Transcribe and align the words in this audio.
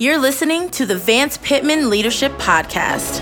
You're 0.00 0.16
listening 0.16 0.70
to 0.70 0.86
the 0.86 0.96
Vance 0.96 1.36
Pitman 1.36 1.90
Leadership 1.90 2.32
Podcast. 2.38 3.20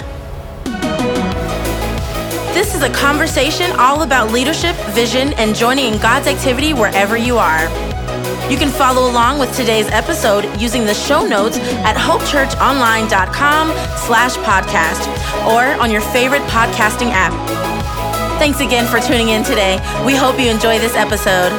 This 2.55 2.73
is 2.73 2.85
a 2.85 2.91
conversation 2.91 3.73
all 3.81 4.03
about 4.03 4.31
leadership, 4.31 4.77
vision, 4.91 5.33
and 5.33 5.57
joining 5.57 5.95
in 5.95 6.01
God's 6.01 6.29
activity 6.29 6.75
wherever 6.75 7.17
you 7.17 7.37
are. 7.37 7.65
You 8.49 8.57
can 8.57 8.69
follow 8.69 9.11
along 9.11 9.41
with 9.41 9.53
today's 9.57 9.89
episode 9.89 10.45
using 10.61 10.85
the 10.85 10.95
show 10.95 11.27
notes 11.27 11.59
at 11.59 11.97
hopechurchonline.com 11.97 13.69
slash 13.99 14.37
podcast 14.37 15.05
or 15.49 15.83
on 15.83 15.91
your 15.91 16.01
favorite 16.01 16.43
podcasting 16.43 17.11
app. 17.11 17.33
Thanks 18.39 18.61
again 18.61 18.87
for 18.87 19.01
tuning 19.01 19.31
in 19.31 19.43
today. 19.43 19.81
We 20.07 20.15
hope 20.15 20.39
you 20.39 20.49
enjoy 20.49 20.79
this 20.79 20.95
episode. 20.95 21.51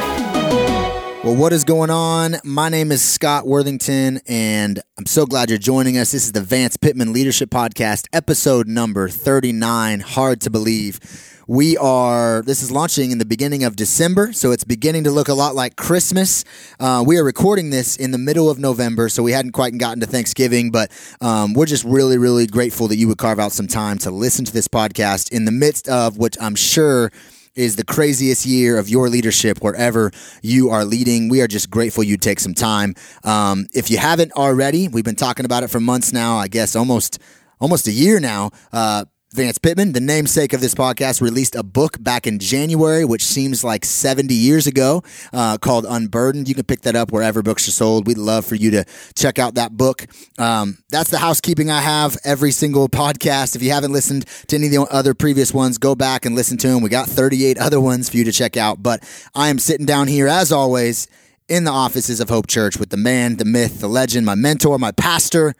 Well, 1.22 1.36
what 1.36 1.52
is 1.52 1.64
going 1.64 1.90
on? 1.90 2.36
My 2.44 2.70
name 2.70 2.90
is 2.90 3.02
Scott 3.02 3.46
Worthington, 3.46 4.22
and 4.26 4.80
I'm 4.96 5.04
so 5.04 5.26
glad 5.26 5.50
you're 5.50 5.58
joining 5.58 5.98
us. 5.98 6.12
This 6.12 6.24
is 6.24 6.32
the 6.32 6.40
Vance 6.40 6.78
Pitman 6.78 7.12
Leadership 7.12 7.50
Podcast, 7.50 8.06
episode 8.14 8.66
number 8.66 9.06
39. 9.10 10.00
Hard 10.00 10.40
to 10.40 10.48
believe. 10.48 10.98
We 11.46 11.76
are, 11.76 12.40
this 12.46 12.62
is 12.62 12.70
launching 12.70 13.10
in 13.10 13.18
the 13.18 13.26
beginning 13.26 13.64
of 13.64 13.76
December, 13.76 14.32
so 14.32 14.50
it's 14.50 14.64
beginning 14.64 15.04
to 15.04 15.10
look 15.10 15.28
a 15.28 15.34
lot 15.34 15.54
like 15.54 15.76
Christmas. 15.76 16.42
Uh, 16.80 17.04
we 17.06 17.18
are 17.18 17.24
recording 17.24 17.68
this 17.68 17.98
in 17.98 18.12
the 18.12 18.18
middle 18.18 18.48
of 18.48 18.58
November, 18.58 19.10
so 19.10 19.22
we 19.22 19.32
hadn't 19.32 19.52
quite 19.52 19.76
gotten 19.76 20.00
to 20.00 20.06
Thanksgiving, 20.06 20.70
but 20.70 20.90
um, 21.20 21.52
we're 21.52 21.66
just 21.66 21.84
really, 21.84 22.16
really 22.16 22.46
grateful 22.46 22.88
that 22.88 22.96
you 22.96 23.08
would 23.08 23.18
carve 23.18 23.38
out 23.38 23.52
some 23.52 23.68
time 23.68 23.98
to 23.98 24.10
listen 24.10 24.46
to 24.46 24.52
this 24.54 24.68
podcast 24.68 25.30
in 25.32 25.44
the 25.44 25.52
midst 25.52 25.86
of 25.86 26.16
which 26.16 26.38
I'm 26.40 26.54
sure 26.54 27.12
is 27.54 27.76
the 27.76 27.84
craziest 27.84 28.46
year 28.46 28.78
of 28.78 28.88
your 28.88 29.08
leadership 29.08 29.58
wherever 29.58 30.10
you 30.42 30.70
are 30.70 30.84
leading. 30.84 31.28
We 31.28 31.40
are 31.40 31.48
just 31.48 31.70
grateful 31.70 32.04
you 32.04 32.16
take 32.16 32.40
some 32.40 32.54
time. 32.54 32.94
Um, 33.24 33.66
if 33.74 33.90
you 33.90 33.98
haven't 33.98 34.32
already, 34.32 34.88
we've 34.88 35.04
been 35.04 35.16
talking 35.16 35.44
about 35.44 35.62
it 35.62 35.68
for 35.68 35.80
months 35.80 36.12
now. 36.12 36.36
I 36.36 36.48
guess 36.48 36.76
almost 36.76 37.18
almost 37.60 37.86
a 37.86 37.92
year 37.92 38.20
now. 38.20 38.50
Uh, 38.72 39.04
Vance 39.32 39.58
Pitman, 39.58 39.92
the 39.92 40.00
namesake 40.00 40.52
of 40.52 40.60
this 40.60 40.74
podcast, 40.74 41.20
released 41.20 41.54
a 41.54 41.62
book 41.62 42.02
back 42.02 42.26
in 42.26 42.40
January, 42.40 43.04
which 43.04 43.24
seems 43.24 43.62
like 43.62 43.84
70 43.84 44.34
years 44.34 44.66
ago, 44.66 45.04
uh, 45.32 45.56
called 45.56 45.86
Unburdened. 45.88 46.48
You 46.48 46.56
can 46.56 46.64
pick 46.64 46.80
that 46.80 46.96
up 46.96 47.12
wherever 47.12 47.40
books 47.40 47.68
are 47.68 47.70
sold. 47.70 48.08
We'd 48.08 48.18
love 48.18 48.44
for 48.44 48.56
you 48.56 48.72
to 48.72 48.84
check 49.14 49.38
out 49.38 49.54
that 49.54 49.76
book. 49.76 50.06
Um, 50.36 50.78
that's 50.90 51.10
the 51.10 51.18
housekeeping 51.18 51.70
I 51.70 51.80
have 51.80 52.18
every 52.24 52.50
single 52.50 52.88
podcast. 52.88 53.54
If 53.54 53.62
you 53.62 53.70
haven't 53.70 53.92
listened 53.92 54.26
to 54.48 54.56
any 54.56 54.66
of 54.66 54.72
the 54.72 54.80
other 54.90 55.14
previous 55.14 55.54
ones, 55.54 55.78
go 55.78 55.94
back 55.94 56.26
and 56.26 56.34
listen 56.34 56.58
to 56.58 56.66
them. 56.66 56.82
We 56.82 56.88
got 56.88 57.06
38 57.06 57.56
other 57.56 57.80
ones 57.80 58.10
for 58.10 58.16
you 58.16 58.24
to 58.24 58.32
check 58.32 58.56
out. 58.56 58.82
But 58.82 59.00
I 59.32 59.48
am 59.48 59.60
sitting 59.60 59.86
down 59.86 60.08
here, 60.08 60.26
as 60.26 60.50
always, 60.50 61.06
in 61.48 61.62
the 61.62 61.70
offices 61.70 62.18
of 62.18 62.30
Hope 62.30 62.48
Church 62.48 62.78
with 62.78 62.90
the 62.90 62.96
man, 62.96 63.36
the 63.36 63.44
myth, 63.44 63.78
the 63.80 63.88
legend, 63.88 64.26
my 64.26 64.34
mentor, 64.34 64.76
my 64.76 64.90
pastor, 64.90 65.54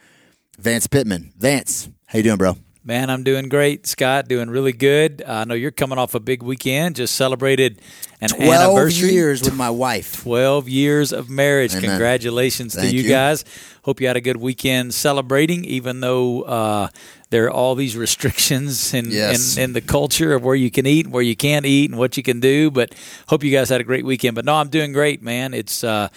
Vance 0.59 0.89
Pitman. 0.89 1.33
Vance, 1.37 1.89
how 2.07 2.17
you 2.17 2.25
doing, 2.25 2.37
bro? 2.37 2.57
Man, 2.83 3.11
I'm 3.11 3.23
doing 3.25 3.51
great, 3.51 3.87
Scott. 3.87 4.27
Doing 4.27 4.49
really 4.49 4.73
good. 4.73 5.23
Uh, 5.27 5.33
I 5.33 5.45
know 5.45 5.53
you're 5.53 5.71
coming 5.71 5.99
off 5.99 6.15
a 6.15 6.21
big 6.21 6.43
weekend. 6.43 6.97
Just 6.97 7.15
celebrated 7.15 7.79
an 8.23 8.31
12 8.31 8.51
anniversary. 8.51 9.13
years 9.13 9.43
with 9.43 9.55
my 9.55 9.69
wife. 9.69 10.23
12 10.23 10.67
years 10.67 11.13
of 11.13 11.29
marriage. 11.29 11.73
Amen. 11.75 11.91
Congratulations 11.91 12.75
Thank 12.75 12.89
to 12.91 12.97
you, 12.97 13.03
you. 13.03 13.09
guys. 13.11 13.45
Hope 13.83 14.01
you 14.01 14.07
had 14.07 14.17
a 14.17 14.21
good 14.23 14.39
weekend 14.39 14.95
celebrating, 14.95 15.63
even 15.67 16.01
though 16.01 16.41
uh, 16.43 16.89
there 17.29 17.45
are 17.45 17.51
all 17.51 17.75
these 17.75 17.97
restrictions 17.99 18.95
in, 18.95 19.11
Yes. 19.11 19.59
in, 19.59 19.65
in 19.65 19.73
the 19.75 19.83
culture 19.83 20.33
of 20.33 20.43
where 20.43 20.55
you 20.57 20.71
can 20.71 20.87
eat 20.87 21.05
and 21.05 21.13
where 21.13 21.23
you 21.23 21.37
can't 21.37 21.67
eat 21.67 21.91
and 21.91 21.99
what 21.99 22.17
you 22.17 22.23
can 22.23 22.41
do. 22.41 22.71
But 22.71 22.95
hope 23.29 23.45
you 23.45 23.51
guys 23.53 23.69
had 23.69 23.83
a 23.83 23.85
great 23.85 24.07
weekend. 24.07 24.37
But 24.37 24.47
no, 24.47 24.55
I'm 24.55 24.71
doing 24.71 24.93
great, 24.93 25.23
man. 25.23 25.53
It's. 25.53 25.85
Uh, 25.85 26.09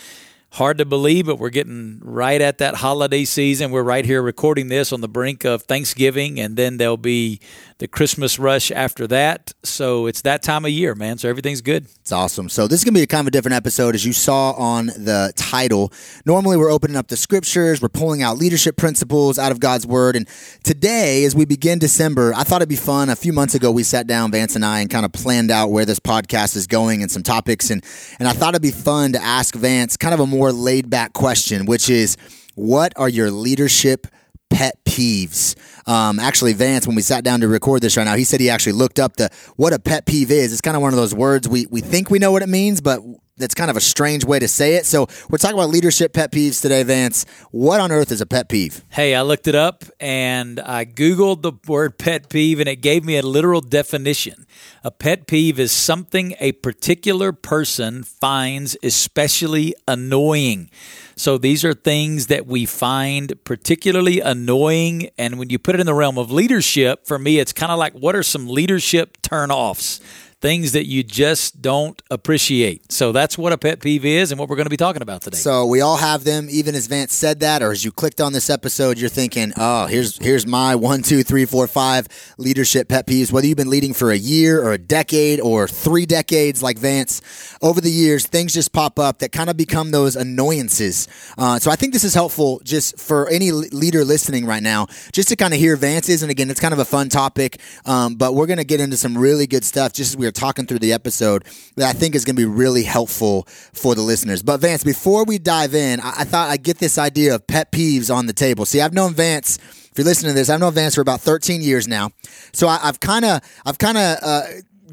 Hard 0.53 0.77
to 0.77 0.85
believe, 0.85 1.25
but 1.25 1.39
we're 1.39 1.49
getting 1.49 1.99
right 2.03 2.39
at 2.39 2.59
that 2.59 2.75
holiday 2.75 3.25
season. 3.25 3.71
We're 3.71 3.81
right 3.81 4.05
here 4.05 4.21
recording 4.21 4.67
this 4.67 4.93
on 4.93 5.01
the 5.01 5.07
brink 5.07 5.45
of 5.45 5.63
Thanksgiving, 5.63 6.39
and 6.39 6.55
then 6.55 6.77
there'll 6.77 6.95
be 6.95 7.39
the 7.79 7.87
Christmas 7.87 8.37
rush 8.37 8.69
after 8.69 9.07
that. 9.07 9.51
So 9.63 10.05
it's 10.05 10.21
that 10.21 10.43
time 10.43 10.63
of 10.63 10.69
year, 10.69 10.93
man. 10.93 11.17
So 11.17 11.27
everything's 11.27 11.61
good. 11.61 11.87
It's 12.01 12.11
awesome. 12.11 12.49
So 12.49 12.67
this 12.67 12.79
is 12.79 12.83
gonna 12.83 12.93
be 12.93 13.01
a 13.01 13.07
kind 13.07 13.21
of 13.21 13.29
a 13.29 13.31
different 13.31 13.55
episode, 13.55 13.95
as 13.95 14.05
you 14.05 14.13
saw 14.13 14.51
on 14.51 14.85
the 14.85 15.33
title. 15.35 15.91
Normally, 16.23 16.55
we're 16.55 16.69
opening 16.69 16.97
up 16.97 17.07
the 17.07 17.17
scriptures, 17.17 17.81
we're 17.81 17.89
pulling 17.89 18.21
out 18.21 18.37
leadership 18.37 18.77
principles 18.77 19.39
out 19.39 19.51
of 19.51 19.59
God's 19.59 19.87
Word, 19.87 20.15
and 20.15 20.27
today, 20.61 21.25
as 21.25 21.35
we 21.35 21.45
begin 21.45 21.79
December, 21.79 22.31
I 22.35 22.43
thought 22.43 22.57
it'd 22.57 22.69
be 22.69 22.75
fun. 22.75 23.09
A 23.09 23.15
few 23.15 23.33
months 23.33 23.55
ago, 23.55 23.71
we 23.71 23.81
sat 23.81 24.05
down, 24.05 24.31
Vance 24.31 24.55
and 24.55 24.63
I, 24.63 24.81
and 24.81 24.89
kind 24.89 25.03
of 25.03 25.11
planned 25.11 25.49
out 25.49 25.71
where 25.71 25.83
this 25.83 25.99
podcast 25.99 26.55
is 26.55 26.67
going 26.67 27.01
and 27.01 27.11
some 27.11 27.23
topics, 27.23 27.71
and 27.71 27.83
and 28.19 28.27
I 28.27 28.33
thought 28.33 28.49
it'd 28.49 28.61
be 28.61 28.69
fun 28.69 29.13
to 29.13 29.19
ask 29.19 29.55
Vance 29.55 29.97
kind 29.97 30.13
of 30.13 30.19
a 30.19 30.27
more 30.27 30.42
laid 30.51 30.89
back 30.89 31.13
question, 31.13 31.65
which 31.65 31.89
is, 31.89 32.17
what 32.55 32.93
are 32.97 33.09
your 33.09 33.31
leadership 33.31 34.07
pet 34.53 34.77
peeves. 34.85 35.55
Um, 35.87 36.19
actually, 36.19 36.53
Vance, 36.53 36.87
when 36.87 36.95
we 36.95 37.01
sat 37.01 37.23
down 37.23 37.41
to 37.41 37.47
record 37.47 37.81
this 37.81 37.97
right 37.97 38.03
now, 38.03 38.15
he 38.15 38.23
said 38.23 38.39
he 38.39 38.49
actually 38.49 38.73
looked 38.73 38.99
up 38.99 39.17
the 39.17 39.29
what 39.55 39.73
a 39.73 39.79
pet 39.79 40.05
peeve 40.05 40.31
is. 40.31 40.51
It's 40.51 40.61
kind 40.61 40.77
of 40.77 40.81
one 40.81 40.93
of 40.93 40.97
those 40.97 41.13
words 41.13 41.47
we 41.47 41.65
we 41.69 41.81
think 41.81 42.09
we 42.09 42.19
know 42.19 42.31
what 42.31 42.43
it 42.43 42.49
means, 42.49 42.79
but 42.79 43.01
that's 43.37 43.55
kind 43.55 43.71
of 43.71 43.77
a 43.77 43.81
strange 43.81 44.23
way 44.23 44.37
to 44.37 44.47
say 44.47 44.75
it. 44.75 44.85
So 44.85 45.07
we're 45.29 45.39
talking 45.39 45.57
about 45.57 45.69
leadership 45.69 46.13
pet 46.13 46.31
peeves 46.31 46.61
today, 46.61 46.83
Vance. 46.83 47.25
What 47.49 47.81
on 47.81 47.91
earth 47.91 48.11
is 48.11 48.21
a 48.21 48.27
pet 48.27 48.47
peeve? 48.47 48.83
Hey, 48.89 49.15
I 49.15 49.23
looked 49.23 49.47
it 49.47 49.55
up 49.55 49.83
and 49.99 50.59
I 50.59 50.85
Googled 50.85 51.41
the 51.41 51.53
word 51.67 51.97
pet 51.97 52.29
peeve 52.29 52.59
and 52.59 52.69
it 52.69 52.77
gave 52.77 53.03
me 53.03 53.17
a 53.17 53.23
literal 53.23 53.61
definition. 53.61 54.45
A 54.83 54.91
pet 54.91 55.25
peeve 55.25 55.59
is 55.59 55.71
something 55.71 56.35
a 56.39 56.51
particular 56.51 57.31
person 57.31 58.03
finds 58.03 58.77
especially 58.83 59.73
annoying. 59.87 60.69
So 61.15 61.37
these 61.37 61.65
are 61.65 61.73
things 61.73 62.27
that 62.27 62.45
we 62.45 62.65
find 62.65 63.33
particularly 63.43 64.19
annoying. 64.19 65.09
And 65.17 65.39
when 65.39 65.49
you 65.49 65.57
put 65.57 65.75
it 65.75 65.79
in 65.79 65.85
the 65.85 65.93
realm 65.93 66.17
of 66.17 66.31
leadership, 66.31 67.07
for 67.07 67.17
me, 67.17 67.39
it's 67.39 67.53
kind 67.53 67.71
of 67.71 67.79
like 67.79 67.93
what 67.93 68.15
are 68.15 68.23
some 68.23 68.47
leadership 68.47 69.21
turnoffs? 69.21 70.01
Things 70.43 70.73
that 70.73 70.87
you 70.87 71.03
just 71.03 71.61
don't 71.61 72.01
appreciate. 72.11 72.91
So 72.91 73.13
that's 73.13 73.37
what 73.37 73.53
a 73.53 73.57
pet 73.57 73.79
peeve 73.79 74.03
is 74.03 74.29
and 74.29 74.37
what 74.37 74.49
we're 74.49 74.57
going 74.57 74.65
to 74.65 74.69
be 74.69 74.75
talking 74.75 75.01
about 75.01 75.21
today. 75.21 75.37
So 75.37 75.65
we 75.65 75.79
all 75.79 75.95
have 75.95 76.25
them. 76.25 76.47
Even 76.49 76.75
as 76.75 76.87
Vance 76.87 77.13
said 77.13 77.39
that, 77.39 77.63
or 77.63 77.71
as 77.71 77.85
you 77.85 77.93
clicked 77.93 78.19
on 78.19 78.33
this 78.33 78.49
episode, 78.49 78.97
you're 78.97 79.07
thinking, 79.07 79.53
"Oh, 79.55 79.85
here's 79.85 80.17
here's 80.17 80.45
my 80.45 80.75
one, 80.75 81.01
two, 81.01 81.23
three, 81.23 81.45
four, 81.45 81.65
five 81.65 82.09
leadership 82.37 82.89
pet 82.89 83.07
peeves." 83.07 83.31
Whether 83.31 83.47
you've 83.47 83.55
been 83.55 83.69
leading 83.69 83.93
for 83.93 84.11
a 84.11 84.17
year 84.17 84.61
or 84.61 84.73
a 84.73 84.77
decade 84.77 85.39
or 85.39 85.65
three 85.65 86.05
decades, 86.05 86.61
like 86.61 86.77
Vance, 86.77 87.21
over 87.61 87.79
the 87.79 87.89
years, 87.89 88.27
things 88.27 88.53
just 88.53 88.73
pop 88.73 88.99
up 88.99 89.19
that 89.19 89.31
kind 89.31 89.49
of 89.49 89.55
become 89.55 89.91
those 89.91 90.17
annoyances. 90.17 91.07
Uh, 91.37 91.57
so 91.57 91.71
I 91.71 91.77
think 91.77 91.93
this 91.93 92.03
is 92.03 92.15
helpful 92.15 92.59
just 92.65 92.99
for 92.99 93.29
any 93.29 93.53
leader 93.53 94.03
listening 94.03 94.45
right 94.45 94.61
now, 94.61 94.87
just 95.13 95.29
to 95.29 95.37
kind 95.37 95.53
of 95.53 95.61
hear 95.61 95.77
Vance's. 95.77 96.21
And 96.21 96.29
again, 96.29 96.49
it's 96.49 96.59
kind 96.59 96.73
of 96.73 96.79
a 96.79 96.85
fun 96.85 97.07
topic, 97.07 97.61
um, 97.85 98.15
but 98.15 98.35
we're 98.35 98.47
going 98.47 98.57
to 98.57 98.65
get 98.65 98.81
into 98.81 98.97
some 98.97 99.17
really 99.17 99.47
good 99.47 99.63
stuff 99.63 99.93
just 99.93 100.11
as 100.11 100.17
we 100.17 100.25
were 100.25 100.32
talking 100.33 100.65
through 100.65 100.79
the 100.79 100.93
episode 100.93 101.45
that 101.75 101.89
I 101.89 101.97
think 101.97 102.15
is 102.15 102.25
going 102.25 102.35
to 102.35 102.41
be 102.41 102.45
really 102.45 102.83
helpful 102.83 103.43
for 103.73 103.95
the 103.95 104.01
listeners. 104.01 104.43
But 104.43 104.59
Vance, 104.59 104.83
before 104.83 105.23
we 105.25 105.37
dive 105.39 105.73
in, 105.75 105.99
I, 105.99 106.13
I 106.19 106.23
thought 106.23 106.49
I'd 106.49 106.63
get 106.63 106.79
this 106.79 106.97
idea 106.97 107.35
of 107.35 107.47
pet 107.47 107.71
peeves 107.71 108.13
on 108.13 108.25
the 108.25 108.33
table. 108.33 108.65
See, 108.65 108.81
I've 108.81 108.93
known 108.93 109.13
Vance. 109.13 109.57
If 109.57 109.93
you're 109.97 110.05
listening 110.05 110.31
to 110.31 110.35
this, 110.35 110.49
I've 110.49 110.59
known 110.59 110.73
Vance 110.73 110.95
for 110.95 111.01
about 111.01 111.21
13 111.21 111.61
years 111.61 111.87
now, 111.87 112.09
so 112.51 112.67
I, 112.67 112.79
I've 112.83 112.99
kind 112.99 113.25
of, 113.25 113.41
I've 113.65 113.77
kind 113.77 113.97
of. 113.97 114.17
Uh, 114.21 114.43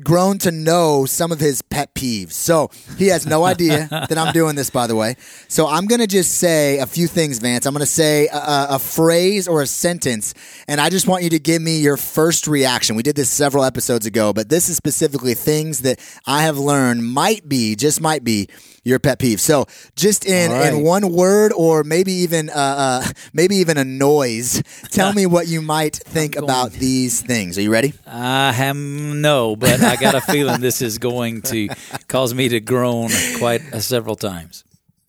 grown 0.05 0.39
to 0.39 0.51
know 0.51 1.05
some 1.07 1.33
of 1.33 1.41
his 1.41 1.63
pet 1.63 1.95
peeves. 1.95 2.33
So 2.33 2.71
he 2.99 3.09
has 3.09 3.27
no 3.27 3.45
idea 3.45 3.89
that 3.91 4.17
I'm 4.19 4.33
doing 4.33 4.57
this, 4.57 4.71
by 4.71 4.87
the 4.87 4.97
way. 4.97 5.17
So 5.49 5.67
I'm 5.67 5.87
going 5.87 6.01
to 6.01 6.07
just 6.07 6.37
say 6.37 6.79
a 6.79 6.87
few 6.87 7.07
things, 7.07 7.39
Vance. 7.39 7.67
I'm 7.67 7.73
going 7.75 7.81
to 7.81 7.87
say 7.87 8.29
a, 8.29 8.37
a, 8.37 8.67
a 8.71 8.79
phrase 8.79 9.49
or 9.49 9.63
a 9.63 9.67
sentence, 9.67 10.35
and 10.69 10.81
I 10.81 10.91
just 10.91 11.07
want 11.07 11.23
you 11.25 11.31
to 11.31 11.39
give 11.39 11.61
me 11.63 11.79
your 11.79 11.97
first 11.97 12.47
reaction. 12.47 12.97
We 12.97 13.03
did 13.03 13.17
this 13.17 13.31
several 13.31 13.65
episodes 13.65 14.07
ago, 14.07 14.33
but 14.33 14.49
this 14.49 14.69
is 14.69 14.77
specifically 14.77 15.35
things 15.35 15.81
that 15.81 15.99
I 16.27 16.43
have 16.43 16.59
learned 16.59 17.05
might 17.07 17.49
be, 17.49 17.77
just 17.77 18.01
might 18.01 18.25
be, 18.25 18.49
your 18.83 18.99
pet 18.99 19.19
peeve. 19.19 19.41
So 19.41 19.67
just 19.95 20.25
in, 20.25 20.51
All 20.51 20.59
right. 20.59 20.73
in 20.73 20.83
one 20.83 21.13
word 21.13 21.53
or 21.55 21.85
maybe 21.85 22.13
even 22.13 22.49
uh, 22.49 22.55
uh, 22.55 23.07
maybe 23.35 23.57
even 23.57 23.77
a 23.77 23.85
noise, 23.85 24.63
tell 24.91 25.13
me 25.13 25.27
what 25.27 25.47
you 25.49 25.61
might 25.61 25.97
think 25.97 26.33
going- 26.35 26.45
about 26.45 26.73
these 26.73 27.21
things. 27.21 27.59
Are 27.59 27.61
you 27.61 27.71
ready? 27.71 27.93
I 28.07 28.55
am 28.55 29.21
no, 29.21 29.55
but 29.55 29.81
I 29.91 29.97
got 29.97 30.15
a 30.15 30.21
feeling 30.21 30.61
this 30.61 30.81
is 30.83 30.99
going 30.99 31.43
to 31.43 31.69
cause 32.09 32.33
me 32.33 32.49
to 32.51 32.61
groan 32.61 33.11
quite 33.39 33.61
uh, 33.73 33.81
several 33.81 34.15
times. 34.17 34.63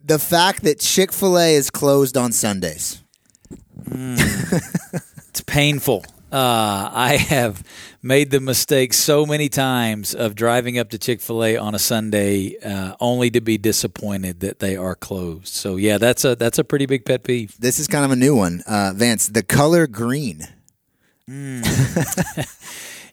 the 0.04 0.18
fact 0.18 0.64
that 0.64 0.80
Chick 0.80 1.12
Fil 1.12 1.38
A 1.38 1.54
is 1.56 1.70
closed 1.70 2.18
on 2.18 2.32
Sundays. 2.32 3.02
It's 5.30 5.42
painful. 5.46 6.04
Uh, 6.32 6.90
I 6.94 7.18
have 7.18 7.62
made 8.02 8.32
the 8.32 8.40
mistake 8.40 8.94
so 8.94 9.26
many 9.26 9.50
times 9.50 10.16
of 10.16 10.34
driving 10.34 10.80
up 10.80 10.90
to 10.92 10.98
Chick 10.98 11.20
Fil 11.22 11.44
A 11.44 11.58
on 11.58 11.76
a 11.76 11.80
Sunday, 11.80 12.56
uh, 12.64 12.96
only 13.00 13.30
to 13.32 13.42
be 13.42 13.58
disappointed 13.58 14.40
that 14.40 14.60
they 14.60 14.76
are 14.78 14.96
closed. 14.96 15.50
So 15.50 15.76
yeah, 15.76 15.98
that's 15.98 16.24
a 16.26 16.36
that's 16.36 16.58
a 16.58 16.64
pretty 16.64 16.86
big 16.86 17.06
pet 17.06 17.24
peeve. 17.24 17.56
This 17.60 17.80
is 17.80 17.88
kind 17.88 18.04
of 18.06 18.12
a 18.12 18.16
new 18.16 18.36
one, 18.36 18.64
uh, 18.66 18.94
Vance. 18.96 19.28
The 19.28 19.44
color 19.44 19.88
green. 19.88 20.48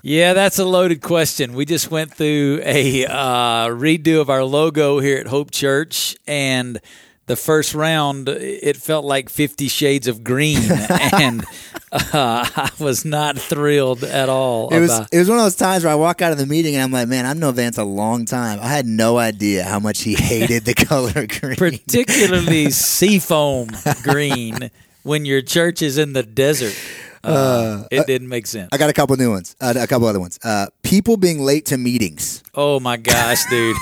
Yeah, 0.08 0.32
that's 0.32 0.58
a 0.58 0.64
loaded 0.64 1.02
question. 1.02 1.52
We 1.52 1.66
just 1.66 1.90
went 1.90 2.14
through 2.14 2.62
a 2.64 3.04
uh, 3.04 3.66
redo 3.68 4.22
of 4.22 4.30
our 4.30 4.42
logo 4.42 5.00
here 5.00 5.18
at 5.18 5.26
Hope 5.26 5.50
Church, 5.50 6.16
and 6.26 6.80
the 7.26 7.36
first 7.36 7.74
round, 7.74 8.26
it 8.30 8.78
felt 8.78 9.04
like 9.04 9.28
Fifty 9.28 9.68
Shades 9.68 10.08
of 10.08 10.24
Green, 10.24 10.56
and 11.12 11.44
uh, 11.92 12.00
I 12.14 12.70
was 12.80 13.04
not 13.04 13.38
thrilled 13.38 14.02
at 14.02 14.30
all. 14.30 14.70
It 14.70 14.80
was 14.80 14.96
about- 14.96 15.08
it 15.12 15.18
was 15.18 15.28
one 15.28 15.36
of 15.40 15.44
those 15.44 15.56
times 15.56 15.84
where 15.84 15.92
I 15.92 15.96
walk 15.96 16.22
out 16.22 16.32
of 16.32 16.38
the 16.38 16.46
meeting 16.46 16.74
and 16.74 16.84
I'm 16.84 16.90
like, 16.90 17.06
man, 17.06 17.26
I've 17.26 17.36
known 17.36 17.52
Vance 17.54 17.76
a 17.76 17.84
long 17.84 18.24
time. 18.24 18.60
I 18.62 18.68
had 18.68 18.86
no 18.86 19.18
idea 19.18 19.64
how 19.64 19.78
much 19.78 20.00
he 20.04 20.14
hated 20.14 20.64
the 20.64 20.72
color 20.86 21.26
green. 21.26 21.56
particularly 21.56 22.70
seafoam 22.70 23.68
green 24.02 24.70
when 25.02 25.26
your 25.26 25.42
church 25.42 25.82
is 25.82 25.98
in 25.98 26.14
the 26.14 26.22
desert. 26.22 26.74
Uh, 27.24 27.84
it 27.90 28.06
didn't 28.06 28.28
make 28.28 28.46
sense. 28.46 28.68
I 28.72 28.78
got 28.78 28.90
a 28.90 28.92
couple 28.92 29.16
new 29.16 29.30
ones, 29.30 29.56
uh, 29.60 29.74
a 29.76 29.86
couple 29.86 30.06
other 30.06 30.20
ones. 30.20 30.38
Uh, 30.42 30.66
people 30.82 31.16
being 31.16 31.40
late 31.40 31.66
to 31.66 31.78
meetings. 31.78 32.42
Oh 32.54 32.80
my 32.80 32.96
gosh, 32.96 33.44
dude. 33.50 33.76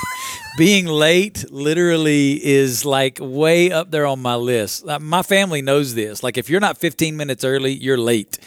Being 0.57 0.87
late 0.87 1.45
literally 1.51 2.43
is 2.43 2.83
like 2.83 3.19
way 3.21 3.71
up 3.71 3.91
there 3.91 4.05
on 4.07 4.19
my 4.21 4.35
list. 4.35 4.87
Uh, 4.87 4.99
My 4.99 5.21
family 5.21 5.61
knows 5.61 5.93
this. 5.93 6.23
Like, 6.23 6.37
if 6.37 6.49
you're 6.49 6.59
not 6.61 6.77
15 6.77 7.15
minutes 7.15 7.43
early, 7.43 7.73
you're 7.73 7.97
late. 7.97 8.39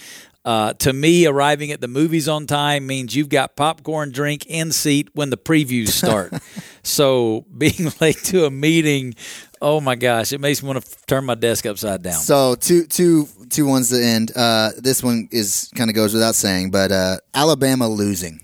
Uh, 0.45 0.73
to 0.73 0.93
me, 0.93 1.27
arriving 1.27 1.71
at 1.71 1.81
the 1.83 1.87
movies 1.89 2.27
on 2.27 2.47
time 2.47 2.87
means 2.87 3.15
you've 3.15 3.29
got 3.29 3.57
popcorn 3.57 4.11
drink 4.11 4.47
in 4.47 4.73
seat 4.73 5.09
when 5.13 5.29
the 5.31 5.37
previews 5.37 5.89
start. 5.89 6.33
so, 6.83 7.45
being 7.57 7.93
late 8.01 8.17
to 8.25 8.47
a 8.47 8.51
meeting, 8.51 9.15
oh 9.61 9.81
my 9.83 9.95
gosh, 9.95 10.33
it 10.33 10.41
makes 10.41 10.63
me 10.63 10.69
want 10.69 10.83
to 10.83 10.91
f- 10.91 11.07
turn 11.07 11.27
my 11.27 11.35
desk 11.35 11.67
upside 11.67 12.03
down. 12.03 12.15
So 12.15 12.55
two 12.55 12.87
two 12.87 13.29
two 13.51 13.67
ones 13.67 13.91
to 13.91 14.03
end. 14.03 14.33
Uh, 14.35 14.71
this 14.79 15.03
one 15.03 15.29
is 15.31 15.71
kind 15.75 15.91
of 15.91 15.97
goes 15.97 16.13
without 16.15 16.35
saying, 16.35 16.71
but 16.71 16.91
uh, 16.93 17.17
Alabama 17.35 17.89
losing. 17.89 18.41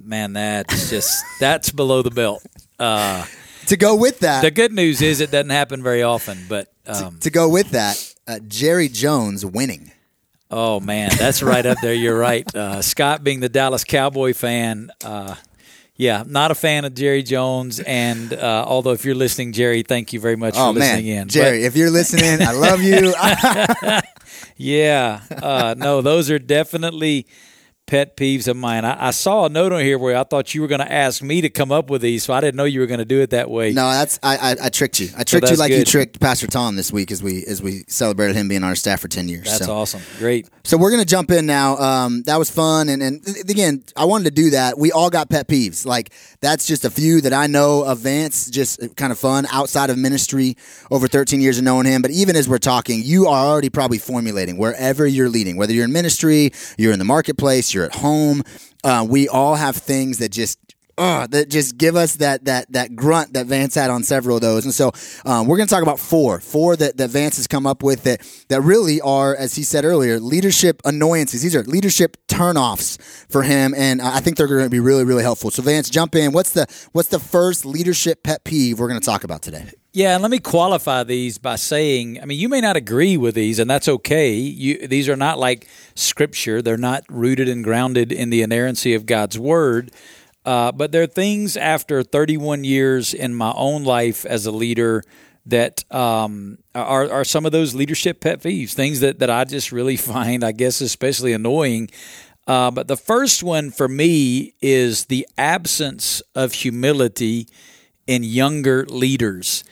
Man, 0.00 0.32
that's 0.34 0.90
just 0.90 1.24
that's 1.40 1.70
below 1.70 2.02
the 2.02 2.10
belt. 2.10 2.42
Uh, 2.78 3.24
To 3.66 3.76
go 3.78 3.94
with 3.96 4.18
that, 4.20 4.42
the 4.42 4.50
good 4.50 4.72
news 4.72 5.00
is 5.00 5.20
it 5.20 5.30
doesn't 5.30 5.50
happen 5.50 5.82
very 5.82 6.02
often, 6.02 6.38
but 6.48 6.68
um, 6.86 7.18
to 7.20 7.30
go 7.30 7.48
with 7.48 7.70
that, 7.70 7.96
uh, 8.28 8.38
Jerry 8.46 8.88
Jones 8.88 9.44
winning. 9.46 9.90
Oh 10.50 10.80
man, 10.80 11.10
that's 11.16 11.42
right 11.42 11.64
up 11.64 11.78
there. 11.80 11.94
You're 11.94 12.18
right. 12.18 12.44
Uh, 12.54 12.82
Scott, 12.82 13.24
being 13.24 13.40
the 13.40 13.48
Dallas 13.48 13.82
Cowboy 13.84 14.34
fan, 14.34 14.90
uh, 15.02 15.34
yeah, 15.96 16.24
not 16.26 16.50
a 16.50 16.54
fan 16.54 16.84
of 16.84 16.94
Jerry 16.94 17.22
Jones. 17.22 17.80
And 17.80 18.32
uh, 18.32 18.64
although 18.66 18.92
if 18.92 19.04
you're 19.04 19.14
listening, 19.14 19.52
Jerry, 19.52 19.82
thank 19.82 20.12
you 20.12 20.20
very 20.20 20.36
much 20.36 20.54
Oh 20.56 20.72
for 20.72 20.78
man, 20.78 20.96
listening 20.96 21.06
in. 21.06 21.28
Jerry, 21.28 21.64
if 21.64 21.76
you're 21.76 21.90
listening, 21.90 22.46
I 22.46 22.52
love 22.52 22.82
you. 22.82 23.14
Yeah, 24.56 25.20
uh, 25.30 25.74
no, 25.76 26.00
those 26.00 26.30
are 26.30 26.38
definitely 26.38 27.26
pet 27.86 28.16
peeves 28.16 28.48
of 28.48 28.56
mine. 28.56 28.84
I, 28.84 29.08
I 29.08 29.10
saw 29.10 29.46
a 29.46 29.48
note 29.48 29.72
on 29.72 29.80
here 29.80 29.98
where 29.98 30.16
I 30.16 30.24
thought 30.24 30.54
you 30.54 30.62
were 30.62 30.68
going 30.68 30.80
to 30.80 30.90
ask 30.90 31.22
me 31.22 31.40
to 31.42 31.50
come 31.50 31.70
up 31.70 31.90
with 31.90 32.02
these, 32.02 32.24
so 32.24 32.32
I 32.32 32.40
didn't 32.40 32.56
know 32.56 32.64
you 32.64 32.80
were 32.80 32.86
going 32.86 32.98
to 32.98 33.04
do 33.04 33.20
it 33.20 33.30
that 33.30 33.50
way. 33.50 33.72
no, 33.72 33.90
that's 33.90 34.18
I, 34.22 34.36
I, 34.36 34.56
I 34.64 34.68
tricked 34.70 35.00
you. 35.00 35.08
I 35.16 35.24
tricked 35.24 35.44
you 35.44 35.56
that's 35.56 35.58
like 35.58 35.72
you 35.72 35.84
tricked 35.84 36.20
Pastor 36.20 36.46
Tom 36.46 36.76
this 36.76 36.92
week 36.92 37.10
as 37.10 37.22
we 37.22 37.44
as 37.44 37.62
we 37.62 37.84
celebrated 37.88 38.36
him 38.36 38.48
being 38.48 38.62
on 38.62 38.70
our 38.70 38.74
staff 38.74 39.00
for 39.00 39.08
ten 39.08 39.28
years. 39.28 39.44
That's 39.44 39.66
so. 39.66 39.74
awesome. 39.74 40.02
Great. 40.18 40.48
So 40.64 40.78
we're 40.78 40.90
gonna 40.90 41.04
jump 41.04 41.30
in 41.30 41.46
now. 41.46 41.76
Um, 41.76 42.22
that 42.22 42.38
was 42.38 42.50
fun, 42.50 42.88
and 42.88 43.02
and 43.02 43.26
again, 43.48 43.84
I 43.96 44.06
wanted 44.06 44.24
to 44.24 44.30
do 44.30 44.50
that. 44.50 44.78
We 44.78 44.92
all 44.92 45.10
got 45.10 45.28
pet 45.28 45.46
peeves. 45.46 45.84
Like 45.84 46.10
that's 46.40 46.66
just 46.66 46.84
a 46.84 46.90
few 46.90 47.20
that 47.20 47.32
I 47.32 47.46
know 47.46 47.82
of 47.82 47.98
Vance. 47.98 48.48
Just 48.48 48.96
kind 48.96 49.12
of 49.12 49.18
fun 49.18 49.46
outside 49.50 49.90
of 49.90 49.98
ministry. 49.98 50.56
Over 50.90 51.08
13 51.08 51.40
years 51.40 51.58
of 51.58 51.64
knowing 51.64 51.86
him, 51.86 52.02
but 52.02 52.10
even 52.10 52.36
as 52.36 52.48
we're 52.48 52.58
talking, 52.58 53.02
you 53.02 53.26
are 53.26 53.46
already 53.46 53.68
probably 53.68 53.98
formulating 53.98 54.56
wherever 54.56 55.06
you're 55.06 55.28
leading. 55.28 55.56
Whether 55.56 55.72
you're 55.72 55.84
in 55.84 55.92
ministry, 55.92 56.52
you're 56.78 56.92
in 56.92 56.98
the 56.98 57.04
marketplace, 57.04 57.73
you're 57.74 57.84
at 57.84 57.96
home. 57.96 58.42
Uh, 58.82 59.06
we 59.08 59.28
all 59.28 59.54
have 59.56 59.76
things 59.76 60.18
that 60.18 60.30
just 60.30 60.58
uh, 60.96 61.26
that 61.28 61.48
just 61.48 61.76
give 61.76 61.96
us 61.96 62.16
that 62.16 62.44
that 62.44 62.70
that 62.72 62.94
grunt 62.94 63.32
that 63.32 63.46
Vance 63.46 63.74
had 63.74 63.90
on 63.90 64.04
several 64.04 64.36
of 64.36 64.42
those. 64.42 64.64
And 64.64 64.72
so 64.72 64.92
um, 65.24 65.46
we're 65.46 65.56
going 65.56 65.66
to 65.66 65.74
talk 65.74 65.82
about 65.82 65.98
four, 65.98 66.40
four 66.40 66.76
that, 66.76 66.96
that 66.98 67.10
Vance 67.10 67.36
has 67.36 67.46
come 67.46 67.66
up 67.66 67.82
with 67.82 68.04
that 68.04 68.20
that 68.48 68.60
really 68.60 69.00
are, 69.00 69.34
as 69.34 69.54
he 69.54 69.62
said 69.62 69.84
earlier, 69.84 70.20
leadership 70.20 70.80
annoyances. 70.84 71.42
These 71.42 71.56
are 71.56 71.64
leadership 71.64 72.16
turnoffs 72.28 73.00
for 73.28 73.42
him, 73.42 73.74
and 73.76 74.00
I 74.00 74.20
think 74.20 74.36
they're 74.36 74.46
going 74.46 74.64
to 74.64 74.70
be 74.70 74.80
really 74.80 75.04
really 75.04 75.22
helpful. 75.22 75.50
So 75.50 75.62
Vance, 75.62 75.90
jump 75.90 76.14
in. 76.14 76.32
What's 76.32 76.52
the 76.52 76.66
what's 76.92 77.08
the 77.08 77.20
first 77.20 77.64
leadership 77.64 78.22
pet 78.22 78.44
peeve 78.44 78.78
we're 78.78 78.88
going 78.88 79.00
to 79.00 79.06
talk 79.06 79.24
about 79.24 79.42
today? 79.42 79.70
Yeah, 79.96 80.14
and 80.14 80.22
let 80.22 80.32
me 80.32 80.40
qualify 80.40 81.04
these 81.04 81.38
by 81.38 81.54
saying, 81.54 82.20
I 82.20 82.24
mean, 82.24 82.36
you 82.36 82.48
may 82.48 82.60
not 82.60 82.74
agree 82.74 83.16
with 83.16 83.36
these, 83.36 83.60
and 83.60 83.70
that's 83.70 83.86
okay. 83.86 84.32
You, 84.32 84.88
these 84.88 85.08
are 85.08 85.14
not 85.14 85.38
like 85.38 85.68
scripture; 85.94 86.60
they're 86.60 86.76
not 86.76 87.04
rooted 87.08 87.48
and 87.48 87.62
grounded 87.62 88.10
in 88.10 88.30
the 88.30 88.42
inerrancy 88.42 88.94
of 88.94 89.06
God's 89.06 89.38
word. 89.38 89.92
Uh, 90.44 90.72
but 90.72 90.90
there 90.90 91.02
are 91.04 91.06
things 91.06 91.56
after 91.56 92.02
31 92.02 92.64
years 92.64 93.14
in 93.14 93.36
my 93.36 93.52
own 93.54 93.84
life 93.84 94.26
as 94.26 94.46
a 94.46 94.50
leader 94.50 95.04
that 95.46 95.84
um, 95.94 96.58
are, 96.74 97.08
are 97.08 97.24
some 97.24 97.46
of 97.46 97.52
those 97.52 97.72
leadership 97.76 98.20
pet 98.20 98.42
peeves, 98.42 98.72
things 98.72 98.98
that, 98.98 99.20
that 99.20 99.30
I 99.30 99.44
just 99.44 99.70
really 99.70 99.96
find, 100.12 100.42
I 100.42 100.50
guess, 100.50 100.80
especially 100.80 101.32
annoying. 101.32 101.88
Uh, 102.48 102.72
but 102.72 102.88
the 102.88 102.96
first 102.96 103.44
one 103.44 103.70
for 103.70 103.86
me 103.86 104.54
is 104.60 105.04
the 105.04 105.24
absence 105.38 106.20
of 106.34 106.52
humility 106.52 107.46
in 108.06 108.24
younger 108.24 108.84
leaders. 108.86 109.64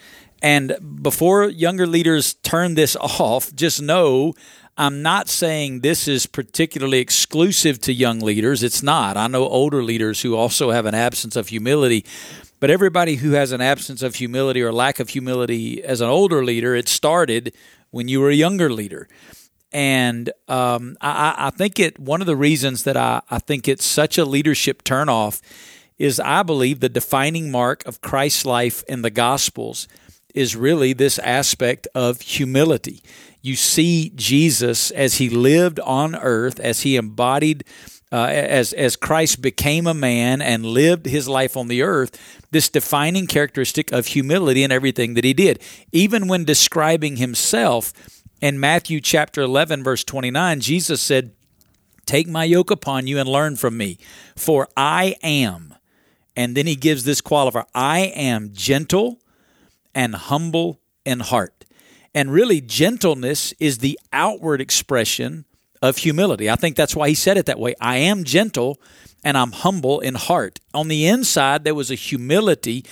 And 0.43 0.77
before 1.03 1.49
younger 1.49 1.87
leaders 1.87 2.35
turn 2.35 2.75
this 2.75 2.97
off, 3.01 3.55
just 3.55 3.81
know 3.81 4.35
I'm 4.77 5.03
not 5.03 5.29
saying 5.29 5.81
this 5.81 6.09
is 6.09 6.27
particularly 6.27 6.99
exclusive 6.99 7.81
to 7.83 7.93
young 7.93 8.21
leaders. 8.21 8.63
It's 8.63 8.83
not. 8.83 9.17
I 9.17 9.27
know 9.29 9.47
older 9.47 9.83
leaders 9.83 10.23
who 10.23 10.35
also 10.35 10.71
have 10.71 10.87
an 10.87 10.95
absence 10.95 11.37
of 11.37 11.49
humility. 11.49 12.05
But 12.59 12.71
everybody 12.71 13.17
who 13.17 13.33
has 13.33 13.53
an 13.53 13.61
absence 13.61 14.03
of 14.03 14.15
humility 14.15 14.63
or 14.63 14.73
lack 14.73 14.99
of 14.99 15.11
humility 15.11 15.83
as 15.83 16.01
an 16.01 16.09
older 16.09 16.45
leader, 16.45 16.75
it 16.75 16.89
started 16.89 17.53
when 17.91 18.09
you 18.09 18.21
were 18.21 18.31
a 18.31 18.35
younger 18.35 18.73
leader. 18.73 19.09
And 19.73 20.31
um, 20.49 20.97
I, 21.01 21.35
I 21.37 21.51
think 21.51 21.79
it 21.79 21.99
one 21.99 22.21
of 22.21 22.27
the 22.27 22.37
reasons 22.37 22.85
that 22.85 22.97
I, 22.97 23.21
I 23.31 23.39
think 23.39 23.69
it's 23.69 23.85
such 23.85 24.17
a 24.17 24.25
leadership 24.25 24.85
turnoff 24.85 25.41
is 25.99 26.19
I 26.21 26.43
believe 26.43 26.81
the 26.81 26.89
defining 26.89 27.51
mark 27.51 27.85
of 27.87 28.01
Christ's 28.01 28.47
life 28.47 28.83
in 28.89 29.03
the 29.03 29.11
Gospels 29.11 29.87
is 30.35 30.57
really 30.57 30.93
this 30.93 31.19
aspect 31.19 31.87
of 31.95 32.21
humility. 32.21 33.03
You 33.41 33.57
see 33.57 34.13
Jesus 34.15 34.91
as 34.91 35.17
he 35.17 35.29
lived 35.29 35.81
on 35.81 36.15
earth, 36.15 36.61
as 36.61 36.83
he 36.83 36.97
embodied, 36.97 37.65
uh, 38.13 38.27
as 38.27 38.73
as 38.73 38.95
Christ 38.95 39.41
became 39.41 39.87
a 39.87 39.95
man 39.95 40.43
and 40.43 40.67
lived 40.67 41.07
his 41.07 41.29
life 41.29 41.57
on 41.57 41.69
the 41.69 41.83
earth. 41.83 42.19
This 42.51 42.69
defining 42.69 43.27
characteristic 43.27 43.91
of 43.91 44.09
humility 44.09 44.63
in 44.63 44.71
everything 44.71 45.15
that 45.15 45.25
he 45.25 45.33
did, 45.33 45.61
even 45.93 46.29
when 46.29 46.45
describing 46.45 47.17
himself 47.17 47.93
in 48.41 48.61
Matthew 48.61 49.01
chapter 49.01 49.41
11, 49.41 49.83
verse 49.83 50.05
29, 50.05 50.61
Jesus 50.61 51.01
said, 51.01 51.33
Take 52.05 52.29
my 52.29 52.45
yoke 52.45 52.71
upon 52.71 53.07
you 53.07 53.19
and 53.19 53.29
learn 53.29 53.57
from 53.57 53.77
me, 53.77 53.99
for 54.37 54.69
I 54.77 55.17
am. 55.23 55.75
And 56.37 56.57
then 56.57 56.67
he 56.67 56.77
gives 56.77 57.05
this 57.05 57.21
qualifier 57.21 57.65
I 57.75 58.01
am 58.01 58.51
gentle 58.53 59.22
and 59.95 60.15
humble 60.15 60.81
in 61.05 61.21
heart. 61.21 61.65
And 62.15 62.33
really, 62.33 62.61
gentleness 62.61 63.55
is 63.59 63.79
the 63.79 63.99
outward 64.13 64.61
expression 64.61 65.45
of 65.81 65.99
humility. 65.99 66.49
I 66.51 66.57
think 66.57 66.77
that's 66.77 66.95
why 66.95 67.09
he 67.09 67.15
said 67.15 67.37
it 67.37 67.47
that 67.47 67.59
way. 67.59 67.75
I 67.81 67.97
am 67.97 68.25
gentle 68.25 68.81
and 69.25 69.37
I'm 69.37 69.53
humble 69.53 70.01
in 70.01 70.15
heart. 70.15 70.61
On 70.75 70.89
the 70.89 71.07
inside, 71.07 71.65
there 71.65 71.75
was 71.75 71.91
a 71.91 71.97
humility. 71.97 72.85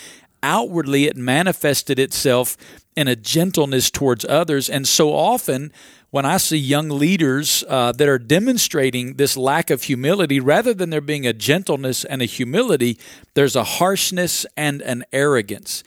Outwardly, 0.43 1.05
it 1.05 1.17
manifested 1.17 1.99
itself 1.99 2.57
in 2.97 3.09
a 3.09 3.17
gentleness 3.17 3.91
towards 3.91 4.25
others. 4.25 4.69
And 4.69 4.87
so 4.89 5.13
often, 5.13 5.73
when 6.11 6.25
I 6.27 6.39
see 6.39 6.57
young 6.57 6.89
leaders 6.89 7.63
uh, 7.69 7.93
that 7.93 8.09
are 8.09 8.19
demonstrating 8.19 9.15
this 9.15 9.37
lack 9.37 9.71
of 9.71 9.85
humility, 9.85 10.41
rather 10.41 10.75
than 10.75 10.91
there 10.91 11.01
being 11.01 11.27
a 11.27 11.33
gentleness 11.33 12.05
and 12.05 12.21
a 12.21 12.25
humility, 12.25 12.99
there's 13.35 13.55
a 13.55 13.65
harshness 13.65 14.45
and 14.57 14.83
an 14.83 15.05
arrogance. 15.13 15.85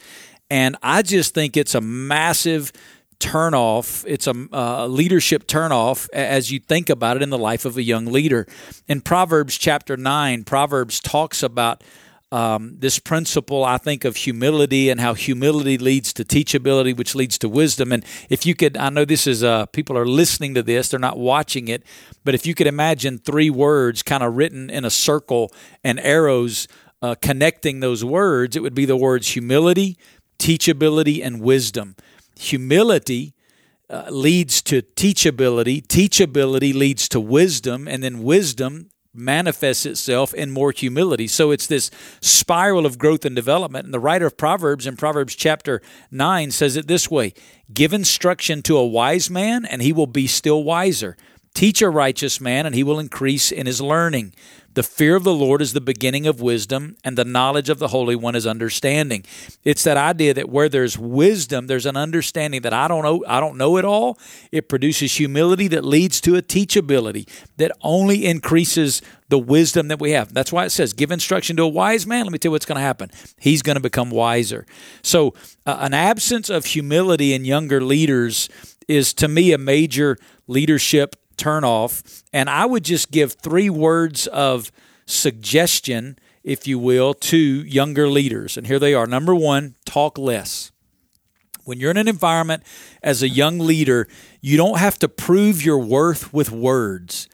And 0.54 0.76
I 0.84 1.02
just 1.02 1.34
think 1.34 1.56
it's 1.56 1.74
a 1.74 1.80
massive 1.80 2.70
turnoff. 3.18 4.04
It's 4.06 4.28
a 4.28 4.34
uh, 4.52 4.86
leadership 4.86 5.48
turnoff 5.48 6.08
as 6.12 6.52
you 6.52 6.60
think 6.60 6.88
about 6.88 7.16
it 7.16 7.24
in 7.24 7.30
the 7.30 7.38
life 7.38 7.64
of 7.64 7.76
a 7.76 7.82
young 7.82 8.06
leader. 8.06 8.46
In 8.86 9.00
Proverbs 9.00 9.58
chapter 9.58 9.96
9, 9.96 10.44
Proverbs 10.44 11.00
talks 11.00 11.42
about 11.42 11.82
um, 12.30 12.76
this 12.78 13.00
principle, 13.00 13.64
I 13.64 13.78
think, 13.78 14.04
of 14.04 14.14
humility 14.14 14.90
and 14.90 15.00
how 15.00 15.14
humility 15.14 15.76
leads 15.76 16.12
to 16.12 16.24
teachability, 16.24 16.96
which 16.96 17.16
leads 17.16 17.36
to 17.38 17.48
wisdom. 17.48 17.90
And 17.90 18.04
if 18.30 18.46
you 18.46 18.54
could, 18.54 18.76
I 18.76 18.90
know 18.90 19.04
this 19.04 19.26
is, 19.26 19.42
uh, 19.42 19.66
people 19.66 19.98
are 19.98 20.06
listening 20.06 20.54
to 20.54 20.62
this, 20.62 20.88
they're 20.88 21.00
not 21.00 21.18
watching 21.18 21.66
it, 21.66 21.82
but 22.22 22.32
if 22.32 22.46
you 22.46 22.54
could 22.54 22.68
imagine 22.68 23.18
three 23.18 23.50
words 23.50 24.04
kind 24.04 24.22
of 24.22 24.36
written 24.36 24.70
in 24.70 24.84
a 24.84 24.90
circle 24.90 25.52
and 25.82 25.98
arrows 25.98 26.68
uh, 27.02 27.16
connecting 27.20 27.80
those 27.80 28.04
words, 28.04 28.54
it 28.54 28.62
would 28.62 28.74
be 28.74 28.84
the 28.84 28.96
words 28.96 29.28
humility, 29.30 29.98
teachability, 30.38 31.24
and 31.24 31.40
wisdom. 31.40 31.96
Humility 32.38 33.34
uh, 33.90 34.06
leads 34.10 34.62
to 34.62 34.82
teachability, 34.82 35.86
teachability 35.86 36.74
leads 36.74 37.08
to 37.10 37.20
wisdom, 37.20 37.86
and 37.86 38.02
then 38.02 38.22
wisdom 38.22 38.90
manifests 39.14 39.86
itself 39.86 40.34
in 40.34 40.50
more 40.50 40.72
humility. 40.72 41.28
So 41.28 41.50
it's 41.50 41.66
this 41.66 41.90
spiral 42.20 42.84
of 42.84 42.98
growth 42.98 43.24
and 43.24 43.36
development. 43.36 43.84
And 43.84 43.94
the 43.94 44.00
writer 44.00 44.26
of 44.26 44.36
Proverbs 44.36 44.86
in 44.86 44.96
Proverbs 44.96 45.36
chapter 45.36 45.80
9 46.10 46.50
says 46.50 46.76
it 46.76 46.88
this 46.88 47.10
way 47.10 47.32
Give 47.72 47.92
instruction 47.92 48.62
to 48.62 48.76
a 48.76 48.86
wise 48.86 49.30
man, 49.30 49.64
and 49.64 49.80
he 49.82 49.92
will 49.92 50.08
be 50.08 50.26
still 50.26 50.64
wiser. 50.64 51.16
Teach 51.54 51.80
a 51.80 51.88
righteous 51.88 52.40
man, 52.40 52.66
and 52.66 52.74
he 52.74 52.82
will 52.82 52.98
increase 52.98 53.52
in 53.52 53.66
his 53.66 53.80
learning. 53.80 54.34
The 54.74 54.82
fear 54.82 55.14
of 55.14 55.22
the 55.22 55.32
Lord 55.32 55.62
is 55.62 55.72
the 55.72 55.80
beginning 55.80 56.26
of 56.26 56.40
wisdom, 56.40 56.96
and 57.04 57.16
the 57.16 57.24
knowledge 57.24 57.68
of 57.68 57.78
the 57.78 57.88
Holy 57.88 58.16
One 58.16 58.34
is 58.34 58.46
understanding. 58.46 59.24
It's 59.62 59.84
that 59.84 59.96
idea 59.96 60.34
that 60.34 60.48
where 60.48 60.68
there's 60.68 60.98
wisdom, 60.98 61.68
there's 61.68 61.86
an 61.86 61.96
understanding 61.96 62.62
that 62.62 62.72
I 62.72 62.88
don't 62.88 63.04
know, 63.04 63.24
I 63.26 63.38
don't 63.38 63.56
know 63.56 63.76
it 63.76 63.84
all. 63.84 64.18
It 64.50 64.68
produces 64.68 65.14
humility 65.16 65.68
that 65.68 65.84
leads 65.84 66.20
to 66.22 66.36
a 66.36 66.42
teachability 66.42 67.28
that 67.56 67.70
only 67.82 68.26
increases 68.26 69.00
the 69.28 69.38
wisdom 69.38 69.88
that 69.88 70.00
we 70.00 70.10
have. 70.10 70.34
That's 70.34 70.52
why 70.52 70.64
it 70.64 70.70
says, 70.70 70.92
"Give 70.92 71.10
instruction 71.10 71.56
to 71.56 71.62
a 71.62 71.68
wise 71.68 72.06
man." 72.06 72.24
Let 72.24 72.32
me 72.32 72.38
tell 72.38 72.48
you 72.48 72.52
what's 72.52 72.66
going 72.66 72.76
to 72.76 72.82
happen. 72.82 73.10
He's 73.38 73.62
going 73.62 73.76
to 73.76 73.80
become 73.80 74.10
wiser. 74.10 74.66
So, 75.02 75.34
uh, 75.66 75.78
an 75.80 75.94
absence 75.94 76.50
of 76.50 76.66
humility 76.66 77.32
in 77.32 77.44
younger 77.44 77.80
leaders 77.80 78.48
is, 78.86 79.14
to 79.14 79.28
me, 79.28 79.52
a 79.52 79.58
major 79.58 80.18
leadership 80.46 81.16
turnoff. 81.36 82.22
And 82.32 82.48
I 82.48 82.66
would 82.66 82.84
just 82.84 83.10
give 83.10 83.32
three 83.34 83.70
words 83.70 84.26
of 84.26 84.72
suggestion, 85.06 86.18
if 86.42 86.66
you 86.66 86.78
will, 86.78 87.14
to 87.14 87.36
younger 87.36 88.08
leaders. 88.08 88.56
And 88.56 88.66
here 88.66 88.78
they 88.78 88.94
are. 88.94 89.06
Number 89.06 89.34
one, 89.34 89.74
talk 89.84 90.18
less. 90.18 90.72
When 91.64 91.80
you're 91.80 91.90
in 91.90 91.96
an 91.96 92.08
environment 92.08 92.62
as 93.02 93.22
a 93.22 93.28
young 93.28 93.58
leader, 93.58 94.06
you 94.40 94.56
don't 94.56 94.78
have 94.78 94.98
to 94.98 95.08
prove 95.08 95.64
your 95.64 95.78
worth 95.78 96.32
with 96.32 96.50
words. 96.50 97.28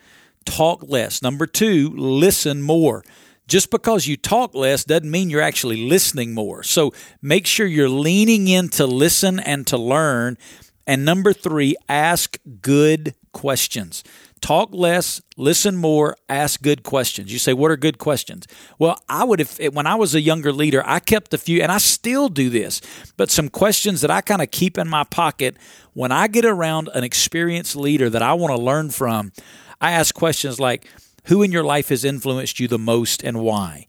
Talk 0.45 0.85
less. 0.87 1.21
Number 1.21 1.47
two, 1.47 1.91
listen 1.97 2.63
more. 2.63 3.03
Just 3.49 3.73
because 3.73 4.07
you 4.07 4.17
talk 4.17 4.55
less 4.55 4.85
doesn't 4.85 5.11
mean 5.11 5.29
you're 5.29 5.41
actually 5.41 5.89
listening 5.89 6.33
more. 6.33 6.63
So 6.63 6.95
make 7.21 7.47
sure 7.47 7.67
you're 7.67 7.89
leaning 7.89 8.47
in 8.47 8.69
to 8.71 8.87
listen 8.87 9.41
and 9.41 9.67
to 9.67 9.77
learn. 9.77 10.39
And 10.87 11.05
number 11.05 11.33
three, 11.33 11.75
ask 11.89 12.39
good 12.63 13.15
questions. 13.33 14.03
Talk 14.41 14.71
less, 14.73 15.21
listen 15.37 15.77
more, 15.77 16.17
ask 16.29 16.63
good 16.63 16.83
questions. 16.83 17.31
You 17.33 17.39
say, 17.39 17.53
What 17.53 17.71
are 17.71 17.77
good 17.77 17.99
questions? 17.99 18.47
Well, 18.79 19.03
I 19.09 19.25
would 19.25 19.39
have, 19.39 19.75
when 19.75 19.87
I 19.87 19.97
was 19.97 20.15
a 20.15 20.21
younger 20.21 20.53
leader, 20.53 20.83
I 20.87 20.99
kept 20.99 21.35
a 21.35 21.39
few, 21.39 21.63
and 21.63 21.71
I 21.71 21.79
still 21.79 22.29
do 22.29 22.49
this, 22.49 22.81
but 23.17 23.31
some 23.31 23.49
questions 23.51 24.01
that 24.01 24.11
I 24.11 24.23
kind 24.23 24.41
of 24.41 24.51
keep 24.51 24.79
in 24.79 24.89
my 24.89 25.05
pocket 25.05 25.57
when 25.93 26.11
I 26.11 26.27
get 26.27 26.45
around 26.45 26.89
an 26.95 27.05
experienced 27.05 27.77
leader 27.77 28.09
that 28.09 28.23
I 28.23 28.33
want 28.33 28.55
to 28.55 28.61
learn 28.61 28.91
from. 28.91 29.33
I 29.81 29.93
ask 29.93 30.15
questions 30.15 30.59
like, 30.59 30.87
Who 31.27 31.43
in 31.43 31.53
your 31.53 31.65
life 31.65 31.91
has 31.91 32.05
influenced 32.05 32.61
you 32.61 32.69
the 32.69 32.79
most 32.79 33.23
and 33.23 33.41
why? 33.41 33.87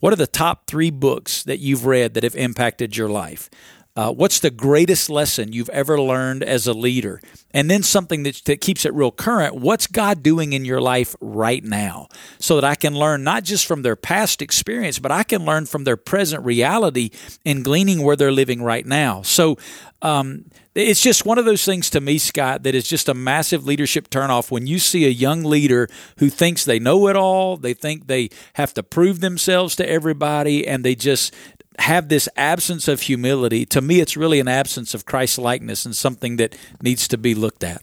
What 0.00 0.12
are 0.12 0.16
the 0.16 0.26
top 0.26 0.66
three 0.66 0.90
books 0.90 1.44
that 1.44 1.60
you've 1.60 1.86
read 1.86 2.14
that 2.14 2.24
have 2.24 2.34
impacted 2.34 2.96
your 2.96 3.08
life? 3.08 3.48
Uh, 3.94 4.10
what's 4.10 4.40
the 4.40 4.50
greatest 4.50 5.10
lesson 5.10 5.52
you've 5.52 5.68
ever 5.68 6.00
learned 6.00 6.42
as 6.42 6.66
a 6.66 6.72
leader? 6.72 7.20
And 7.50 7.70
then 7.70 7.82
something 7.82 8.22
that, 8.22 8.40
that 8.46 8.62
keeps 8.62 8.86
it 8.86 8.94
real 8.94 9.10
current 9.10 9.56
what's 9.56 9.86
God 9.86 10.22
doing 10.22 10.54
in 10.54 10.64
your 10.64 10.80
life 10.80 11.14
right 11.20 11.62
now? 11.62 12.08
So 12.38 12.54
that 12.54 12.64
I 12.64 12.74
can 12.74 12.94
learn 12.94 13.22
not 13.22 13.44
just 13.44 13.66
from 13.66 13.82
their 13.82 13.96
past 13.96 14.40
experience, 14.40 14.98
but 14.98 15.12
I 15.12 15.24
can 15.24 15.44
learn 15.44 15.66
from 15.66 15.84
their 15.84 15.98
present 15.98 16.42
reality 16.44 17.10
and 17.44 17.62
gleaning 17.64 18.02
where 18.02 18.16
they're 18.16 18.32
living 18.32 18.62
right 18.62 18.86
now. 18.86 19.20
So 19.20 19.58
um, 20.00 20.46
it's 20.74 21.02
just 21.02 21.26
one 21.26 21.38
of 21.38 21.44
those 21.44 21.64
things 21.64 21.90
to 21.90 22.00
me, 22.00 22.16
Scott, 22.16 22.62
that 22.62 22.74
is 22.74 22.88
just 22.88 23.10
a 23.10 23.14
massive 23.14 23.66
leadership 23.66 24.08
turnoff 24.08 24.50
when 24.50 24.66
you 24.66 24.78
see 24.78 25.04
a 25.04 25.10
young 25.10 25.44
leader 25.44 25.86
who 26.16 26.30
thinks 26.30 26.64
they 26.64 26.78
know 26.78 27.08
it 27.08 27.16
all, 27.16 27.58
they 27.58 27.74
think 27.74 28.06
they 28.06 28.30
have 28.54 28.72
to 28.74 28.82
prove 28.82 29.20
themselves 29.20 29.76
to 29.76 29.88
everybody, 29.88 30.66
and 30.66 30.82
they 30.82 30.94
just 30.94 31.34
have 31.78 32.08
this 32.08 32.28
absence 32.36 32.88
of 32.88 33.02
humility, 33.02 33.64
to 33.66 33.80
me, 33.80 34.00
it's 34.00 34.16
really 34.16 34.40
an 34.40 34.48
absence 34.48 34.94
of 34.94 35.04
Christ 35.04 35.38
likeness 35.38 35.84
and 35.84 35.94
something 35.94 36.36
that 36.36 36.56
needs 36.82 37.08
to 37.08 37.18
be 37.18 37.34
looked 37.34 37.64
at. 37.64 37.82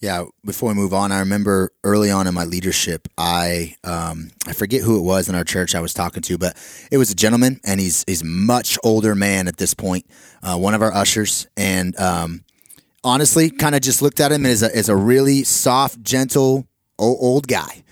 Yeah, 0.00 0.24
before 0.46 0.70
we 0.70 0.74
move 0.74 0.94
on, 0.94 1.12
I 1.12 1.18
remember 1.20 1.72
early 1.84 2.10
on 2.10 2.26
in 2.26 2.32
my 2.32 2.44
leadership, 2.44 3.06
I 3.18 3.76
um, 3.84 4.30
I 4.46 4.54
forget 4.54 4.80
who 4.80 4.98
it 4.98 5.02
was 5.02 5.28
in 5.28 5.34
our 5.34 5.44
church 5.44 5.74
I 5.74 5.80
was 5.80 5.92
talking 5.92 6.22
to, 6.22 6.38
but 6.38 6.56
it 6.90 6.96
was 6.96 7.10
a 7.10 7.14
gentleman, 7.14 7.60
and 7.64 7.78
he's 7.78 8.02
he's 8.06 8.24
much 8.24 8.78
older 8.82 9.14
man 9.14 9.46
at 9.46 9.58
this 9.58 9.74
point, 9.74 10.06
uh, 10.42 10.56
one 10.56 10.72
of 10.72 10.80
our 10.80 10.92
ushers, 10.92 11.48
and 11.54 11.98
um, 12.00 12.44
honestly, 13.04 13.50
kind 13.50 13.74
of 13.74 13.82
just 13.82 14.00
looked 14.00 14.20
at 14.20 14.32
him 14.32 14.46
as 14.46 14.62
a 14.62 14.74
as 14.74 14.88
a 14.88 14.96
really 14.96 15.44
soft, 15.44 16.02
gentle 16.02 16.66
old, 16.98 17.18
old 17.20 17.46
guy. 17.46 17.82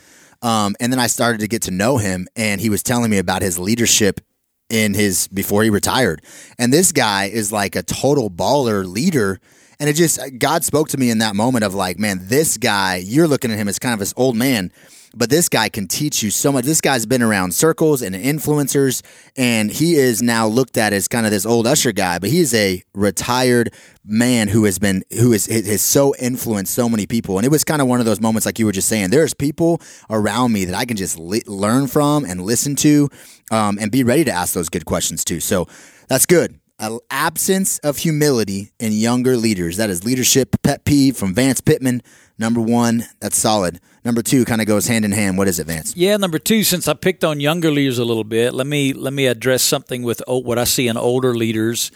Um, 0.41 0.77
and 0.81 0.91
then 0.91 1.01
I 1.01 1.09
started 1.09 1.41
to 1.41 1.49
get 1.49 1.63
to 1.63 1.71
know 1.71 1.99
him, 1.99 2.27
and 2.37 2.59
he 2.59 2.71
was 2.71 2.83
telling 2.83 3.11
me 3.11 3.19
about 3.19 3.43
his 3.43 3.59
leadership 3.59 4.21
in 4.71 4.95
his 4.95 5.29
before 5.29 5.63
he 5.63 5.71
retired. 5.71 6.23
And 6.59 6.73
this 6.73 6.93
guy 6.93 7.27
is 7.27 7.53
like 7.53 7.77
a 7.77 7.83
total 7.83 8.31
baller 8.31 8.87
leader. 8.87 9.41
And 9.81 9.89
it 9.89 9.95
just 9.95 10.19
God 10.39 10.65
spoke 10.65 10.89
to 10.89 10.99
me 10.99 11.11
in 11.11 11.19
that 11.19 11.37
moment 11.37 11.65
of 11.65 11.75
like, 11.75 11.99
man, 11.99 12.21
this 12.23 12.57
guy, 12.57 12.97
you're 12.97 13.29
looking 13.29 13.51
at 13.51 13.59
him 13.59 13.69
as 13.69 13.79
kind 13.79 13.93
of 13.93 13.99
this 13.99 14.15
old 14.17 14.37
man, 14.37 14.73
but 15.15 15.31
this 15.31 15.49
guy 15.49 15.69
can 15.69 15.87
teach 15.87 16.23
you 16.23 16.31
so 16.31 16.53
much. 16.53 16.65
This 16.65 16.81
guy's 16.81 17.07
been 17.07 17.23
around 17.23 17.55
circles 17.55 18.03
and 18.03 18.15
influencers, 18.15 19.03
and 19.37 19.71
he 19.71 19.95
is 19.95 20.23
now 20.23 20.47
looked 20.47 20.77
at 20.77 20.93
as 20.93 21.09
kind 21.09 21.27
of 21.27 21.33
this 21.33 21.47
old 21.47 21.67
usher 21.67 21.93
guy, 21.93 22.19
but 22.19 22.31
he's 22.31 22.55
a 22.55 22.83
retired 22.95 23.73
man 24.05 24.49
who 24.49 24.65
has 24.65 24.79
been 24.79 25.03
who 25.13 25.33
is 25.33 25.47
has 25.47 25.83
so 25.83 26.15
influenced 26.17 26.75
so 26.75 26.89
many 26.89 27.07
people. 27.07 27.39
And 27.39 27.45
it 27.45 27.51
was 27.51 27.65
kind 27.65 27.83
of 27.83 27.89
one 27.89 28.01
of 28.01 28.07
those 28.07 28.21
moments, 28.21 28.47
like 28.47 28.59
you 28.59 28.67
were 28.67 28.73
just 28.73 28.89
saying, 28.89 29.11
there's 29.11 29.35
people 29.35 29.81
around 30.11 30.53
me 30.53 30.65
that 30.65 30.75
I 30.75 30.85
can 30.85 30.97
just 30.97 31.19
li- 31.19 31.43
learn 31.47 31.87
from 31.87 32.25
and 32.25 32.43
listen 32.43 32.77
to, 32.77 33.09
um, 33.51 33.79
and 33.81 33.91
be 33.91 34.05
ready 34.05 34.25
to 34.25 34.33
ask 34.33 34.55
those 34.55 34.69
good 34.69 34.85
questions 34.85 35.25
too. 35.25 35.41
So 35.41 35.67
that's 36.09 36.27
good 36.27 36.59
an 36.79 36.99
absence 37.11 37.79
of 37.79 37.99
humility 37.99 38.73
in 38.79 38.93
younger 38.93 39.37
leaders. 39.37 39.77
That 39.77 39.91
is 39.91 40.05
leadership 40.05 40.57
pet 40.63 40.85
peeve 40.85 41.17
from 41.17 41.35
Vance 41.35 41.61
Pitman. 41.61 42.03
Number 42.39 42.61
one, 42.61 43.05
that's 43.21 43.37
solid. 43.37 43.81
Number 44.05 44.23
two 44.23 44.45
kind 44.45 44.61
of 44.61 44.67
goes 44.67 44.87
hand 44.87 45.05
in 45.05 45.13
hand. 45.13 45.39
What 45.39 45.49
is 45.49 45.59
it, 45.59 45.67
Vance? 45.67 45.97
Yeah, 45.97 46.17
number 46.17 46.39
two. 46.39 46.63
Since 46.63 46.87
I 46.87 46.95
picked 46.95 47.25
on 47.25 47.41
younger 47.41 47.71
leaders 47.71 47.99
a 47.99 48.05
little 48.05 48.25
bit, 48.25 48.55
let 48.55 48.67
me 48.67 48.93
let 48.93 49.13
me 49.13 49.27
address 49.27 49.63
something 49.63 50.03
with 50.03 50.23
what 50.29 50.59
I 50.59 50.65
see 50.65 50.87
in 50.87 50.97
older 50.97 51.35
leaders, 51.35 51.91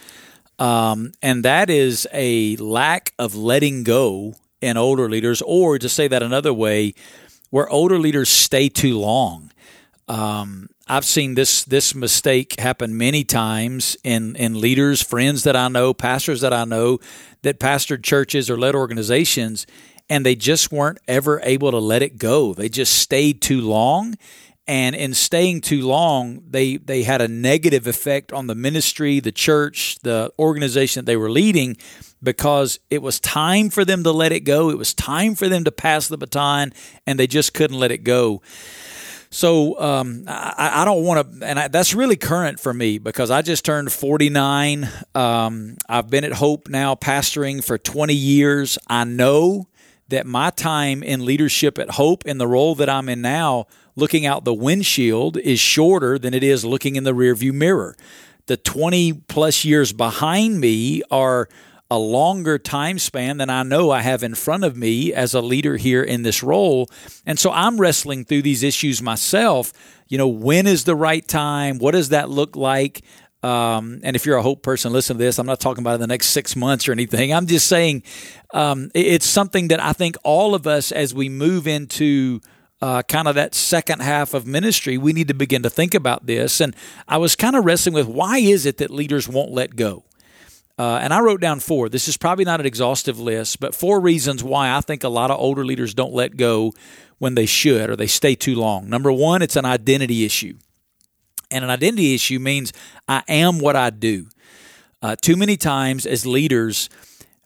um, 0.59 1.13
and 1.23 1.45
that 1.45 1.71
is 1.71 2.09
a 2.13 2.57
lack 2.57 3.13
of 3.19 3.35
letting 3.37 3.85
go 3.85 4.35
in 4.61 4.77
older 4.77 5.09
leaders, 5.09 5.43
or 5.43 5.79
to 5.79 5.89
say 5.89 6.09
that 6.09 6.23
another 6.23 6.53
way, 6.53 6.95
where 7.51 7.69
older 7.69 7.99
leaders 7.99 8.29
stay 8.29 8.69
too 8.69 8.99
long. 8.99 9.52
Um, 10.13 10.69
I've 10.87 11.07
seen 11.07 11.37
this 11.37 11.65
this 11.65 11.95
mistake 11.95 12.61
happen 12.61 12.99
many 12.99 13.25
times 13.25 13.97
in 14.05 14.37
in 14.37 14.61
leaders, 14.61 15.01
friends 15.01 15.43
that 15.45 15.57
I 15.57 15.69
know, 15.69 15.95
pastors 15.95 16.43
that 16.43 16.53
I 16.53 16.67
know 16.67 16.99
that 17.41 17.59
pastored 17.59 18.03
churches 18.03 18.51
or 18.51 18.59
led 18.59 18.75
organizations 18.75 19.67
and 20.11 20.27
they 20.27 20.35
just 20.35 20.71
weren't 20.71 20.99
ever 21.09 21.41
able 21.45 21.71
to 21.71 21.79
let 21.79 22.03
it 22.03 22.19
go. 22.19 22.53
They 22.53 22.69
just 22.69 22.93
stayed 22.99 23.41
too 23.41 23.63
long. 23.63 24.17
And 24.69 24.95
in 24.95 25.15
staying 25.15 25.63
too 25.63 25.87
long, 25.87 26.43
they, 26.49 26.77
they 26.77 27.03
had 27.03 27.23
a 27.23 27.29
negative 27.29 27.87
effect 27.87 28.33
on 28.33 28.47
the 28.47 28.55
ministry, 28.55 29.21
the 29.21 29.33
church, 29.33 29.97
the 30.03 30.31
organization 30.39 31.01
that 31.01 31.07
they 31.07 31.17
were 31.17 31.31
leading 31.31 31.79
because 32.23 32.79
it 32.91 33.03
was 33.03 33.19
time 33.19 33.71
for 33.71 33.85
them 33.87 34.05
to 34.05 34.13
let 34.13 34.33
it 34.33 34.41
go. 34.41 34.69
It 34.69 34.79
was 34.79 34.93
time 34.93 35.35
for 35.35 35.49
them 35.49 35.65
to 35.65 35.73
pass 35.73 36.09
the 36.09 36.19
baton, 36.19 36.73
and 37.07 37.19
they 37.19 37.27
just 37.27 37.55
couldn't 37.55 37.79
let 37.79 37.91
it 37.91 38.05
go. 38.05 38.43
So 39.33 39.81
um, 39.81 40.25
I, 40.29 40.83
I, 40.83 40.85
don't 40.85 41.05
want 41.05 41.41
to, 41.41 41.47
and 41.47 41.59
I, 41.59 41.69
that's 41.69 41.95
really 41.95 42.17
current 42.17 42.61
for 42.61 42.75
me 42.75 42.99
because 42.99 43.31
I 43.31 43.41
just 43.41 43.65
turned 43.65 43.91
49. 43.91 44.87
Um, 45.15 45.79
I've 45.89 46.11
been 46.11 46.25
at 46.25 46.35
Hope 46.35 46.69
now 46.69 46.95
pastoring 46.95 47.65
for 47.65 47.79
20 47.79 48.13
years. 48.13 48.77
I 48.89 49.05
know 49.05 49.69
that 50.09 50.27
my 50.27 50.51
time 50.51 51.03
in 51.03 51.25
leadership 51.25 51.79
at 51.79 51.93
Hope 51.93 52.27
in 52.27 52.37
the 52.37 52.47
role 52.47 52.75
that 52.75 52.91
I'm 52.91 53.09
in 53.09 53.23
now, 53.23 53.69
looking 53.97 54.27
out 54.27 54.45
the 54.45 54.53
windshield, 54.53 55.39
is 55.39 55.59
shorter 55.59 56.19
than 56.19 56.35
it 56.35 56.45
is 56.45 56.63
looking 56.63 56.97
in 56.97 57.05
the 57.05 57.15
rearview 57.15 57.55
mirror. 57.55 57.97
The 58.49 58.59
20 58.59 59.15
plus 59.29 59.65
years 59.65 59.95
behind 59.95 60.61
me 60.61 61.03
are 61.11 61.49
a 61.93 61.99
longer 61.99 62.59
time 62.59 62.99
span 62.99 63.37
than 63.37 63.51
I 63.51 63.63
know 63.65 63.91
I 63.91 64.01
have 64.01 64.23
in 64.23 64.35
front 64.35 64.65
of 64.65 64.79
me 64.79 65.13
as 65.13 65.35
a 65.35 65.43
leader 65.43 65.77
here 65.77 66.03
in 66.03 66.23
this 66.23 66.43
role. 66.43 66.89
And 67.27 67.39
so 67.39 67.53
I'm 67.53 67.79
wrestling 67.79 68.25
through 68.25 68.41
these 68.41 68.63
issues 68.63 69.03
myself. 69.03 69.75
You 70.09 70.17
know, 70.17 70.27
when 70.27 70.67
is 70.67 70.85
the 70.85 70.97
right 70.97 71.27
time? 71.29 71.77
What 71.77 71.91
does 71.91 72.09
that 72.09 72.31
look 72.31 72.57
like? 72.57 73.03
Um, 73.43 74.01
and 74.05 74.17
if 74.17 74.25
you're 74.25 74.39
a 74.39 74.43
hope 74.43 74.63
person, 74.63 74.91
listen 74.91 75.19
to 75.19 75.23
this. 75.23 75.39
I'm 75.39 75.45
not 75.45 75.61
talking 75.61 75.83
about 75.83 75.97
in 75.97 76.01
the 76.01 76.07
next 76.07 76.29
six 76.29 76.57
months 76.57 76.89
or 76.89 76.93
anything. 76.93 77.35
I'm 77.35 77.47
just 77.47 77.67
saying 77.67 78.05
um, 78.55 78.91
it's 78.95 79.27
something 79.27 79.69
that 79.69 79.83
I 79.83 79.93
think 79.93 80.17
all 80.25 80.55
of 80.55 80.67
us, 80.67 80.93
as 80.93 81.13
we 81.13 81.29
move 81.29 81.67
into 81.67 82.41
uh, 82.81 83.03
kind 83.03 83.29
of 83.29 83.35
that 83.35 83.55
second 83.55 84.01
half 84.01 84.33
of 84.33 84.47
ministry, 84.47 84.97
we 84.97 85.13
need 85.13 85.29
to 85.29 85.35
begin 85.35 85.63
to 85.63 85.69
think 85.71 85.93
about 85.93 86.25
this. 86.25 86.59
And 86.59 86.75
I 87.07 87.19
was 87.19 87.37
kind 87.37 87.55
of 87.55 87.67
wrestling 87.67 87.95
with 87.95 88.07
why 88.07 88.39
is 88.39 88.65
it 88.65 88.79
that 88.79 88.91
leaders 88.91 89.29
won't 89.29 89.51
let 89.51 89.77
go? 89.77 90.05
Uh, 90.79 90.99
and 91.03 91.13
I 91.13 91.21
wrote 91.21 91.41
down 91.41 91.61
four. 91.61 91.89
This 91.89 92.09
is 92.09 92.17
probably 92.17 92.45
not 92.45 92.61
an 92.61 92.67
exhaustive 92.67 93.21
list, 93.21 93.61
but 93.61 93.75
four 93.75 94.01
reasons 94.01 94.43
why 94.43 94.75
I 94.75 94.81
think 94.81 95.05
a 95.05 95.09
lot 95.09 95.31
of 95.31 95.39
older 95.39 95.65
leaders 95.65 95.95
don't 95.95 96.15
let 96.15 96.37
go 96.37 96.73
when 97.19 97.35
they 97.35 97.47
should 97.47 97.91
or 97.91 97.97
they 97.97 98.07
stay 98.07 98.35
too 98.35 98.55
long. 98.55 98.89
Number 98.89 99.13
one, 99.13 99.43
it's 99.43 99.57
an 99.57 99.65
identity 99.65 100.25
issue. 100.25 100.55
And 101.51 101.63
an 101.65 101.71
identity 101.71 102.15
issue 102.15 102.39
means 102.39 102.73
I 103.07 103.23
am 103.29 103.59
what 103.59 103.77
I 103.77 103.91
do. 103.91 104.27
Uh, 105.03 105.17
too 105.21 105.37
many 105.37 105.57
times 105.57 106.07
as 106.07 106.25
leaders, 106.25 106.89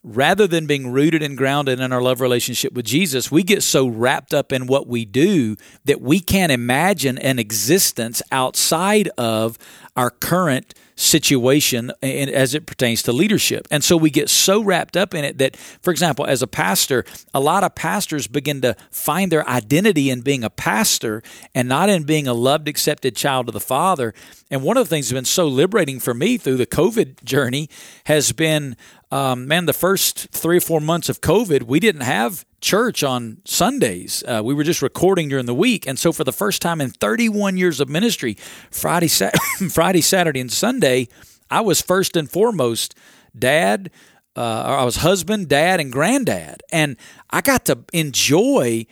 rather 0.04 0.46
than 0.46 0.66
being 0.66 0.92
rooted 0.92 1.22
and 1.22 1.36
grounded 1.36 1.80
in 1.80 1.92
our 1.92 2.00
love 2.00 2.20
relationship 2.20 2.72
with 2.74 2.86
Jesus, 2.86 3.30
we 3.30 3.42
get 3.42 3.62
so 3.62 3.88
wrapped 3.88 4.32
up 4.32 4.52
in 4.52 4.68
what 4.68 4.86
we 4.86 5.04
do 5.04 5.56
that 5.84 6.00
we 6.00 6.20
can't 6.20 6.52
imagine 6.52 7.18
an 7.18 7.40
existence 7.40 8.22
outside 8.30 9.08
of 9.18 9.58
our 9.96 10.10
current 10.10 10.74
situation 10.96 11.92
as 12.02 12.54
it 12.54 12.66
pertains 12.66 13.02
to 13.02 13.12
leadership. 13.12 13.68
And 13.70 13.84
so 13.84 13.96
we 13.96 14.10
get 14.10 14.30
so 14.30 14.62
wrapped 14.64 14.96
up 14.96 15.14
in 15.14 15.24
it 15.24 15.36
that, 15.38 15.54
for 15.56 15.90
example, 15.90 16.24
as 16.24 16.40
a 16.40 16.46
pastor, 16.46 17.04
a 17.34 17.40
lot 17.40 17.62
of 17.62 17.74
pastors 17.74 18.26
begin 18.26 18.62
to 18.62 18.74
find 18.90 19.30
their 19.30 19.46
identity 19.46 20.08
in 20.08 20.22
being 20.22 20.42
a 20.42 20.50
pastor 20.50 21.22
and 21.54 21.68
not 21.68 21.90
in 21.90 22.04
being 22.04 22.26
a 22.26 22.32
loved, 22.32 22.66
accepted 22.66 23.14
child 23.14 23.48
of 23.48 23.52
the 23.52 23.60
Father. 23.60 24.14
And 24.50 24.62
one 24.62 24.78
of 24.78 24.86
the 24.86 24.88
things 24.88 25.08
that's 25.08 25.16
been 25.16 25.26
so 25.26 25.46
liberating 25.46 26.00
for 26.00 26.14
me 26.14 26.38
through 26.38 26.56
the 26.56 26.66
COVID 26.66 27.22
journey 27.24 27.68
has 28.04 28.32
been 28.32 28.76
um, 29.16 29.48
man, 29.48 29.64
the 29.64 29.72
first 29.72 30.28
three 30.30 30.58
or 30.58 30.60
four 30.60 30.78
months 30.78 31.08
of 31.08 31.22
COVID, 31.22 31.62
we 31.62 31.80
didn't 31.80 32.02
have 32.02 32.44
church 32.60 33.02
on 33.02 33.38
Sundays. 33.46 34.22
Uh, 34.28 34.42
we 34.44 34.52
were 34.52 34.62
just 34.62 34.82
recording 34.82 35.30
during 35.30 35.46
the 35.46 35.54
week, 35.54 35.86
and 35.86 35.98
so 35.98 36.12
for 36.12 36.22
the 36.22 36.34
first 36.34 36.60
time 36.60 36.82
in 36.82 36.90
31 36.90 37.56
years 37.56 37.80
of 37.80 37.88
ministry, 37.88 38.36
Friday, 38.70 39.08
Friday, 39.70 40.02
Saturday, 40.02 40.40
and 40.40 40.52
Sunday, 40.52 41.08
I 41.50 41.62
was 41.62 41.80
first 41.80 42.14
and 42.14 42.30
foremost 42.30 42.94
dad. 43.38 43.90
Uh, 44.36 44.80
I 44.80 44.84
was 44.84 44.96
husband, 44.96 45.48
dad, 45.48 45.80
and 45.80 45.90
granddad, 45.90 46.62
and 46.70 46.98
I 47.30 47.40
got 47.40 47.64
to 47.66 47.78
enjoy 47.94 48.84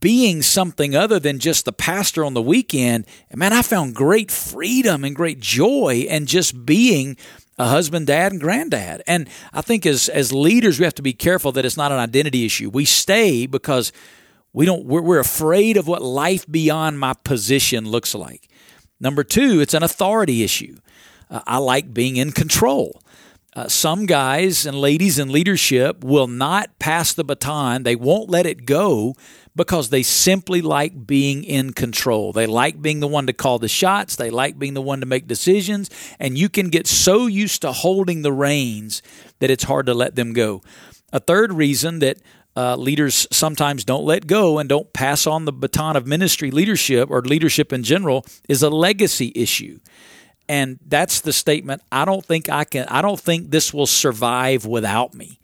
being 0.00 0.40
something 0.40 0.96
other 0.96 1.18
than 1.18 1.38
just 1.38 1.66
the 1.66 1.72
pastor 1.72 2.24
on 2.24 2.32
the 2.32 2.40
weekend. 2.40 3.04
And 3.28 3.38
man, 3.38 3.52
I 3.52 3.60
found 3.60 3.94
great 3.94 4.30
freedom 4.30 5.04
and 5.04 5.14
great 5.14 5.38
joy 5.38 6.06
and 6.08 6.26
just 6.26 6.64
being 6.64 7.18
a 7.58 7.68
husband, 7.68 8.06
dad, 8.06 8.32
and 8.32 8.40
granddad. 8.40 9.02
And 9.06 9.28
I 9.52 9.60
think 9.62 9.86
as 9.86 10.08
as 10.08 10.32
leaders, 10.32 10.78
we 10.78 10.84
have 10.84 10.94
to 10.96 11.02
be 11.02 11.12
careful 11.12 11.52
that 11.52 11.64
it's 11.64 11.76
not 11.76 11.92
an 11.92 11.98
identity 11.98 12.44
issue. 12.44 12.70
We 12.70 12.84
stay 12.84 13.46
because 13.46 13.92
we 14.52 14.66
don't. 14.66 14.84
We're, 14.84 15.02
we're 15.02 15.18
afraid 15.18 15.76
of 15.76 15.86
what 15.88 16.02
life 16.02 16.50
beyond 16.50 16.98
my 16.98 17.14
position 17.14 17.88
looks 17.88 18.14
like. 18.14 18.48
Number 19.00 19.24
two, 19.24 19.60
it's 19.60 19.74
an 19.74 19.82
authority 19.82 20.42
issue. 20.42 20.76
Uh, 21.30 21.40
I 21.46 21.58
like 21.58 21.92
being 21.92 22.16
in 22.16 22.32
control. 22.32 23.02
Uh, 23.54 23.68
some 23.68 24.04
guys 24.04 24.66
and 24.66 24.78
ladies 24.78 25.18
in 25.18 25.32
leadership 25.32 26.04
will 26.04 26.26
not 26.26 26.78
pass 26.78 27.14
the 27.14 27.24
baton. 27.24 27.84
They 27.84 27.96
won't 27.96 28.28
let 28.28 28.44
it 28.44 28.66
go 28.66 29.14
because 29.56 29.88
they 29.88 30.02
simply 30.02 30.60
like 30.60 31.06
being 31.06 31.42
in 31.42 31.72
control. 31.72 32.32
They 32.32 32.46
like 32.46 32.80
being 32.82 33.00
the 33.00 33.08
one 33.08 33.26
to 33.26 33.32
call 33.32 33.58
the 33.58 33.68
shots, 33.68 34.14
they 34.14 34.30
like 34.30 34.58
being 34.58 34.74
the 34.74 34.82
one 34.82 35.00
to 35.00 35.06
make 35.06 35.26
decisions, 35.26 35.90
and 36.20 36.36
you 36.38 36.48
can 36.48 36.68
get 36.68 36.86
so 36.86 37.26
used 37.26 37.62
to 37.62 37.72
holding 37.72 38.22
the 38.22 38.32
reins 38.32 39.02
that 39.40 39.50
it's 39.50 39.64
hard 39.64 39.86
to 39.86 39.94
let 39.94 40.14
them 40.14 40.34
go. 40.34 40.62
A 41.12 41.18
third 41.18 41.52
reason 41.52 42.00
that 42.00 42.18
uh, 42.56 42.76
leaders 42.76 43.26
sometimes 43.30 43.84
don't 43.84 44.04
let 44.04 44.26
go 44.26 44.58
and 44.58 44.68
don't 44.68 44.92
pass 44.92 45.26
on 45.26 45.44
the 45.44 45.52
baton 45.52 45.96
of 45.96 46.06
ministry 46.06 46.50
leadership 46.50 47.10
or 47.10 47.22
leadership 47.22 47.72
in 47.72 47.82
general 47.82 48.24
is 48.48 48.62
a 48.62 48.70
legacy 48.70 49.32
issue. 49.34 49.78
And 50.48 50.78
that's 50.86 51.20
the 51.20 51.32
statement. 51.32 51.82
I 51.90 52.04
don't 52.04 52.24
think 52.24 52.48
I 52.48 52.64
can. 52.64 52.86
I 52.88 53.02
don't 53.02 53.20
think 53.20 53.50
this 53.50 53.74
will 53.74 53.86
survive 53.86 54.64
without 54.64 55.12
me. 55.12 55.38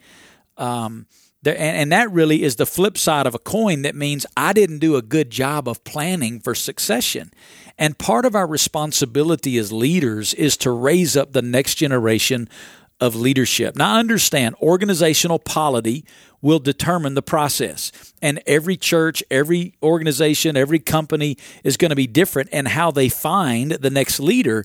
Um, 0.56 1.06
there, 1.42 1.58
and, 1.58 1.76
and 1.76 1.92
that 1.92 2.10
really 2.10 2.42
is 2.42 2.56
the 2.56 2.66
flip 2.66 2.96
side 2.96 3.26
of 3.26 3.34
a 3.34 3.38
coin 3.38 3.82
that 3.82 3.94
means 3.94 4.26
I 4.36 4.52
didn't 4.52 4.78
do 4.78 4.96
a 4.96 5.02
good 5.02 5.30
job 5.30 5.68
of 5.68 5.82
planning 5.84 6.40
for 6.40 6.54
succession. 6.54 7.32
And 7.78 7.98
part 7.98 8.24
of 8.24 8.34
our 8.34 8.46
responsibility 8.46 9.58
as 9.58 9.72
leaders 9.72 10.34
is 10.34 10.56
to 10.58 10.70
raise 10.70 11.16
up 11.16 11.32
the 11.32 11.42
next 11.42 11.76
generation 11.76 12.48
of 13.00 13.16
leadership. 13.16 13.74
Now, 13.74 13.96
understand 13.96 14.54
organizational 14.62 15.40
polity 15.40 16.04
will 16.40 16.60
determine 16.60 17.14
the 17.14 17.22
process. 17.22 17.90
And 18.22 18.40
every 18.46 18.76
church, 18.76 19.24
every 19.30 19.74
organization, 19.82 20.56
every 20.56 20.78
company 20.78 21.36
is 21.64 21.76
going 21.76 21.90
to 21.90 21.96
be 21.96 22.06
different 22.06 22.50
in 22.50 22.66
how 22.66 22.92
they 22.92 23.08
find 23.08 23.72
the 23.72 23.90
next 23.90 24.20
leader. 24.20 24.64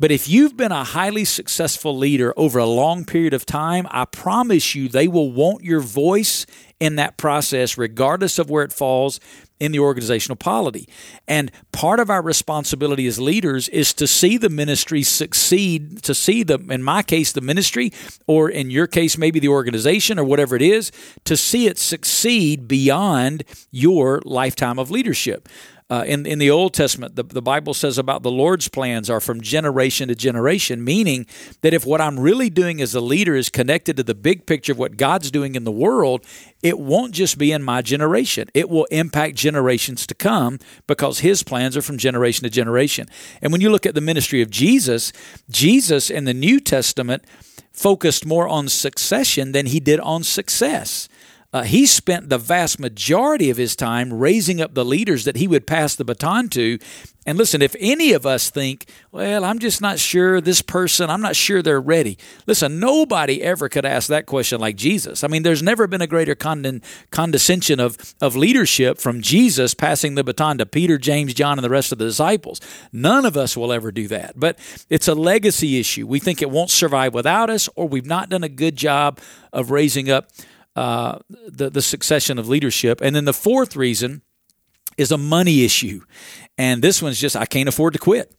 But 0.00 0.12
if 0.12 0.28
you've 0.28 0.56
been 0.56 0.70
a 0.70 0.84
highly 0.84 1.24
successful 1.24 1.96
leader 1.96 2.32
over 2.36 2.60
a 2.60 2.66
long 2.66 3.04
period 3.04 3.34
of 3.34 3.44
time, 3.44 3.86
I 3.90 4.04
promise 4.04 4.74
you 4.74 4.88
they 4.88 5.08
will 5.08 5.32
want 5.32 5.64
your 5.64 5.80
voice 5.80 6.46
in 6.78 6.94
that 6.96 7.16
process, 7.16 7.76
regardless 7.76 8.38
of 8.38 8.48
where 8.48 8.62
it 8.62 8.72
falls 8.72 9.18
in 9.58 9.72
the 9.72 9.80
organizational 9.80 10.36
polity. 10.36 10.88
And 11.26 11.50
part 11.72 11.98
of 11.98 12.10
our 12.10 12.22
responsibility 12.22 13.08
as 13.08 13.18
leaders 13.18 13.68
is 13.70 13.92
to 13.94 14.06
see 14.06 14.36
the 14.36 14.48
ministry 14.48 15.02
succeed, 15.02 16.00
to 16.04 16.14
see 16.14 16.44
the, 16.44 16.60
in 16.70 16.84
my 16.84 17.02
case, 17.02 17.32
the 17.32 17.40
ministry, 17.40 17.92
or 18.28 18.48
in 18.48 18.70
your 18.70 18.86
case, 18.86 19.18
maybe 19.18 19.40
the 19.40 19.48
organization 19.48 20.16
or 20.16 20.24
whatever 20.24 20.54
it 20.54 20.62
is, 20.62 20.92
to 21.24 21.36
see 21.36 21.66
it 21.66 21.76
succeed 21.76 22.68
beyond 22.68 23.42
your 23.72 24.22
lifetime 24.24 24.78
of 24.78 24.92
leadership. 24.92 25.48
Uh, 25.90 26.04
in, 26.06 26.26
in 26.26 26.38
the 26.38 26.50
Old 26.50 26.74
Testament, 26.74 27.16
the, 27.16 27.22
the 27.22 27.40
Bible 27.40 27.72
says 27.72 27.96
about 27.96 28.22
the 28.22 28.30
Lord's 28.30 28.68
plans 28.68 29.08
are 29.08 29.20
from 29.20 29.40
generation 29.40 30.08
to 30.08 30.14
generation, 30.14 30.84
meaning 30.84 31.24
that 31.62 31.72
if 31.72 31.86
what 31.86 32.02
I'm 32.02 32.20
really 32.20 32.50
doing 32.50 32.82
as 32.82 32.94
a 32.94 33.00
leader 33.00 33.34
is 33.34 33.48
connected 33.48 33.96
to 33.96 34.02
the 34.02 34.14
big 34.14 34.44
picture 34.44 34.72
of 34.72 34.78
what 34.78 34.98
God's 34.98 35.30
doing 35.30 35.54
in 35.54 35.64
the 35.64 35.72
world, 35.72 36.26
it 36.62 36.78
won't 36.78 37.14
just 37.14 37.38
be 37.38 37.52
in 37.52 37.62
my 37.62 37.80
generation. 37.80 38.48
It 38.52 38.68
will 38.68 38.84
impact 38.86 39.36
generations 39.36 40.06
to 40.08 40.14
come 40.14 40.58
because 40.86 41.20
his 41.20 41.42
plans 41.42 41.74
are 41.74 41.82
from 41.82 41.96
generation 41.96 42.44
to 42.44 42.50
generation. 42.50 43.08
And 43.40 43.50
when 43.50 43.62
you 43.62 43.70
look 43.70 43.86
at 43.86 43.94
the 43.94 44.02
ministry 44.02 44.42
of 44.42 44.50
Jesus, 44.50 45.10
Jesus 45.48 46.10
in 46.10 46.24
the 46.24 46.34
New 46.34 46.60
Testament 46.60 47.24
focused 47.72 48.26
more 48.26 48.46
on 48.46 48.68
succession 48.68 49.52
than 49.52 49.66
he 49.66 49.80
did 49.80 50.00
on 50.00 50.22
success. 50.22 51.08
Uh, 51.50 51.62
he 51.62 51.86
spent 51.86 52.28
the 52.28 52.36
vast 52.36 52.78
majority 52.78 53.48
of 53.48 53.56
his 53.56 53.74
time 53.74 54.12
raising 54.12 54.60
up 54.60 54.74
the 54.74 54.84
leaders 54.84 55.24
that 55.24 55.36
he 55.36 55.48
would 55.48 55.66
pass 55.66 55.94
the 55.94 56.04
baton 56.04 56.50
to. 56.50 56.78
And 57.24 57.38
listen, 57.38 57.62
if 57.62 57.74
any 57.80 58.12
of 58.12 58.26
us 58.26 58.50
think, 58.50 58.90
well, 59.12 59.44
I'm 59.44 59.58
just 59.58 59.80
not 59.80 59.98
sure 59.98 60.42
this 60.42 60.60
person, 60.60 61.08
I'm 61.08 61.22
not 61.22 61.36
sure 61.36 61.62
they're 61.62 61.80
ready. 61.80 62.18
Listen, 62.46 62.78
nobody 62.78 63.42
ever 63.42 63.70
could 63.70 63.86
ask 63.86 64.08
that 64.08 64.26
question 64.26 64.60
like 64.60 64.76
Jesus. 64.76 65.24
I 65.24 65.28
mean, 65.28 65.42
there's 65.42 65.62
never 65.62 65.86
been 65.86 66.02
a 66.02 66.06
greater 66.06 66.34
condescension 66.34 67.80
of, 67.80 67.96
of 68.20 68.36
leadership 68.36 68.98
from 68.98 69.22
Jesus 69.22 69.72
passing 69.72 70.16
the 70.16 70.24
baton 70.24 70.58
to 70.58 70.66
Peter, 70.66 70.98
James, 70.98 71.32
John, 71.32 71.58
and 71.58 71.64
the 71.64 71.70
rest 71.70 71.92
of 71.92 71.98
the 71.98 72.04
disciples. 72.04 72.60
None 72.92 73.24
of 73.24 73.38
us 73.38 73.56
will 73.56 73.72
ever 73.72 73.90
do 73.90 74.06
that. 74.08 74.38
But 74.38 74.58
it's 74.90 75.08
a 75.08 75.14
legacy 75.14 75.80
issue. 75.80 76.06
We 76.06 76.18
think 76.18 76.42
it 76.42 76.50
won't 76.50 76.70
survive 76.70 77.14
without 77.14 77.48
us, 77.48 77.70
or 77.74 77.88
we've 77.88 78.06
not 78.06 78.28
done 78.28 78.44
a 78.44 78.50
good 78.50 78.76
job 78.76 79.18
of 79.50 79.70
raising 79.70 80.10
up 80.10 80.30
uh, 80.78 81.18
the, 81.48 81.70
the 81.70 81.82
succession 81.82 82.38
of 82.38 82.48
leadership. 82.48 83.00
And 83.02 83.16
then 83.16 83.24
the 83.24 83.32
fourth 83.32 83.74
reason 83.74 84.22
is 84.96 85.10
a 85.10 85.18
money 85.18 85.64
issue. 85.64 86.02
And 86.56 86.82
this 86.82 87.02
one's 87.02 87.20
just, 87.20 87.34
I 87.34 87.46
can't 87.46 87.68
afford 87.68 87.94
to 87.94 87.98
quit. 87.98 88.32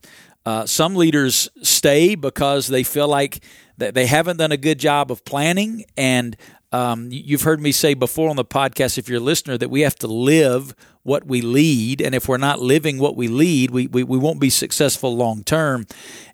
Uh, 0.46 0.66
some 0.66 0.96
leaders 0.96 1.50
stay 1.64 2.16
because 2.16 2.68
they 2.68 2.84
feel 2.84 3.10
like 3.10 3.44
they 3.78 4.06
haven't 4.06 4.38
done 4.38 4.54
a 4.54 4.58
good 4.58 4.80
job 4.80 5.12
of 5.12 5.26
planning. 5.26 5.84
And 5.98 6.38
um, 6.72 7.10
you've 7.12 7.42
heard 7.42 7.60
me 7.60 7.74
say 7.74 7.94
before 7.94 8.30
on 8.30 8.38
the 8.38 8.46
podcast, 8.46 8.98
if 8.98 9.10
you're 9.10 9.20
a 9.20 9.24
listener, 9.24 9.58
that 9.58 9.70
we 9.70 9.82
have 9.82 9.96
to 9.96 10.08
live 10.08 10.74
what 11.04 11.26
we 11.26 11.42
lead. 11.42 12.02
And 12.02 12.16
if 12.16 12.30
we're 12.30 12.38
not 12.38 12.62
living 12.62 13.00
what 13.00 13.18
we 13.18 13.28
lead, 13.28 13.72
we, 13.72 13.88
we, 13.88 14.04
we 14.04 14.18
won't 14.18 14.40
be 14.40 14.50
successful 14.50 15.14
long 15.14 15.44
term. 15.44 15.88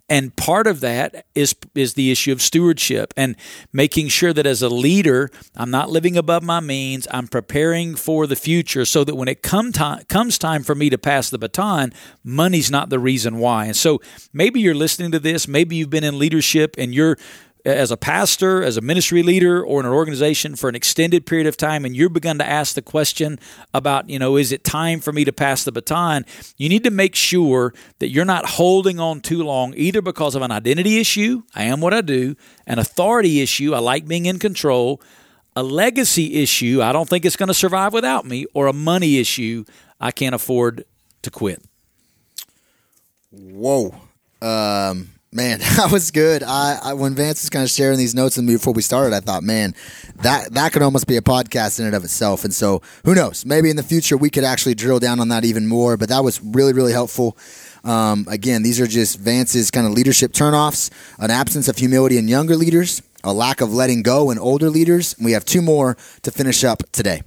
And 0.08 0.34
part 0.36 0.68
of 0.68 0.80
that 0.80 1.26
is 1.34 1.56
is 1.74 1.94
the 1.94 2.12
issue 2.12 2.30
of 2.30 2.40
stewardship 2.40 3.12
and 3.16 3.34
making 3.72 4.08
sure 4.08 4.32
that 4.32 4.46
as 4.46 4.62
a 4.62 4.68
leader, 4.68 5.30
I'm 5.56 5.70
not 5.70 5.90
living 5.90 6.16
above 6.16 6.44
my 6.44 6.60
means. 6.60 7.08
I'm 7.10 7.26
preparing 7.26 7.96
for 7.96 8.28
the 8.28 8.36
future 8.36 8.84
so 8.84 9.02
that 9.02 9.16
when 9.16 9.26
it 9.26 9.42
come 9.42 9.72
time, 9.72 10.04
comes 10.08 10.38
time 10.38 10.62
for 10.62 10.76
me 10.76 10.90
to 10.90 10.98
pass 10.98 11.28
the 11.28 11.38
baton, 11.38 11.92
money's 12.22 12.70
not 12.70 12.88
the 12.88 13.00
reason 13.00 13.38
why. 13.38 13.66
And 13.66 13.76
so 13.76 14.00
maybe 14.32 14.60
you're 14.60 14.74
listening 14.74 15.10
to 15.10 15.18
this, 15.18 15.48
maybe 15.48 15.74
you've 15.74 15.90
been 15.90 16.04
in 16.04 16.18
leadership 16.18 16.76
and 16.78 16.94
you're 16.94 17.18
as 17.66 17.90
a 17.90 17.96
pastor, 17.96 18.62
as 18.62 18.76
a 18.76 18.80
ministry 18.80 19.24
leader, 19.24 19.62
or 19.62 19.80
in 19.80 19.86
an 19.86 19.92
organization 19.92 20.54
for 20.54 20.68
an 20.68 20.76
extended 20.76 21.26
period 21.26 21.48
of 21.48 21.56
time, 21.56 21.84
and 21.84 21.96
you're 21.96 22.08
begun 22.08 22.38
to 22.38 22.46
ask 22.46 22.74
the 22.74 22.82
question 22.82 23.40
about, 23.74 24.08
you 24.08 24.18
know, 24.18 24.36
is 24.36 24.52
it 24.52 24.62
time 24.62 25.00
for 25.00 25.12
me 25.12 25.24
to 25.24 25.32
pass 25.32 25.64
the 25.64 25.72
baton? 25.72 26.24
You 26.56 26.68
need 26.68 26.84
to 26.84 26.90
make 26.90 27.16
sure 27.16 27.74
that 27.98 28.10
you're 28.10 28.24
not 28.24 28.46
holding 28.50 29.00
on 29.00 29.20
too 29.20 29.42
long, 29.42 29.74
either 29.76 30.00
because 30.00 30.36
of 30.36 30.42
an 30.42 30.52
identity 30.52 31.00
issue, 31.00 31.42
I 31.54 31.64
am 31.64 31.80
what 31.80 31.92
I 31.92 32.02
do, 32.02 32.36
an 32.66 32.78
authority 32.78 33.40
issue, 33.40 33.74
I 33.74 33.80
like 33.80 34.06
being 34.06 34.26
in 34.26 34.38
control, 34.38 35.02
a 35.56 35.62
legacy 35.64 36.34
issue, 36.34 36.80
I 36.82 36.92
don't 36.92 37.08
think 37.08 37.24
it's 37.24 37.36
going 37.36 37.48
to 37.48 37.54
survive 37.54 37.92
without 37.92 38.24
me, 38.24 38.46
or 38.54 38.68
a 38.68 38.72
money 38.72 39.18
issue, 39.18 39.64
I 40.00 40.12
can't 40.12 40.34
afford 40.36 40.84
to 41.22 41.30
quit. 41.30 41.62
Whoa. 43.32 43.94
Um, 44.40 45.10
Man, 45.36 45.58
that 45.76 45.92
was 45.92 46.10
good. 46.10 46.42
I, 46.42 46.78
I 46.82 46.94
when 46.94 47.14
Vance 47.14 47.42
was 47.42 47.50
kind 47.50 47.62
of 47.62 47.68
sharing 47.68 47.98
these 47.98 48.14
notes 48.14 48.38
with 48.38 48.46
me 48.46 48.54
before 48.54 48.72
we 48.72 48.80
started, 48.80 49.14
I 49.14 49.20
thought, 49.20 49.42
man, 49.42 49.74
that 50.22 50.54
that 50.54 50.72
could 50.72 50.80
almost 50.80 51.06
be 51.06 51.18
a 51.18 51.20
podcast 51.20 51.78
in 51.78 51.84
and 51.84 51.94
of 51.94 52.04
itself. 52.04 52.42
And 52.42 52.54
so, 52.54 52.80
who 53.04 53.14
knows? 53.14 53.44
Maybe 53.44 53.68
in 53.68 53.76
the 53.76 53.82
future 53.82 54.16
we 54.16 54.30
could 54.30 54.44
actually 54.44 54.74
drill 54.74 54.98
down 54.98 55.20
on 55.20 55.28
that 55.28 55.44
even 55.44 55.66
more. 55.66 55.98
But 55.98 56.08
that 56.08 56.24
was 56.24 56.42
really, 56.42 56.72
really 56.72 56.92
helpful. 56.92 57.36
Um, 57.84 58.24
again, 58.30 58.62
these 58.62 58.80
are 58.80 58.86
just 58.86 59.20
Vance's 59.20 59.70
kind 59.70 59.86
of 59.86 59.92
leadership 59.92 60.32
turnoffs: 60.32 60.90
an 61.18 61.30
absence 61.30 61.68
of 61.68 61.76
humility 61.76 62.16
in 62.16 62.28
younger 62.28 62.56
leaders, 62.56 63.02
a 63.22 63.34
lack 63.34 63.60
of 63.60 63.74
letting 63.74 64.02
go 64.02 64.30
in 64.30 64.38
older 64.38 64.70
leaders. 64.70 65.14
We 65.20 65.32
have 65.32 65.44
two 65.44 65.60
more 65.60 65.98
to 66.22 66.30
finish 66.30 66.64
up 66.64 66.82
today. 66.92 67.20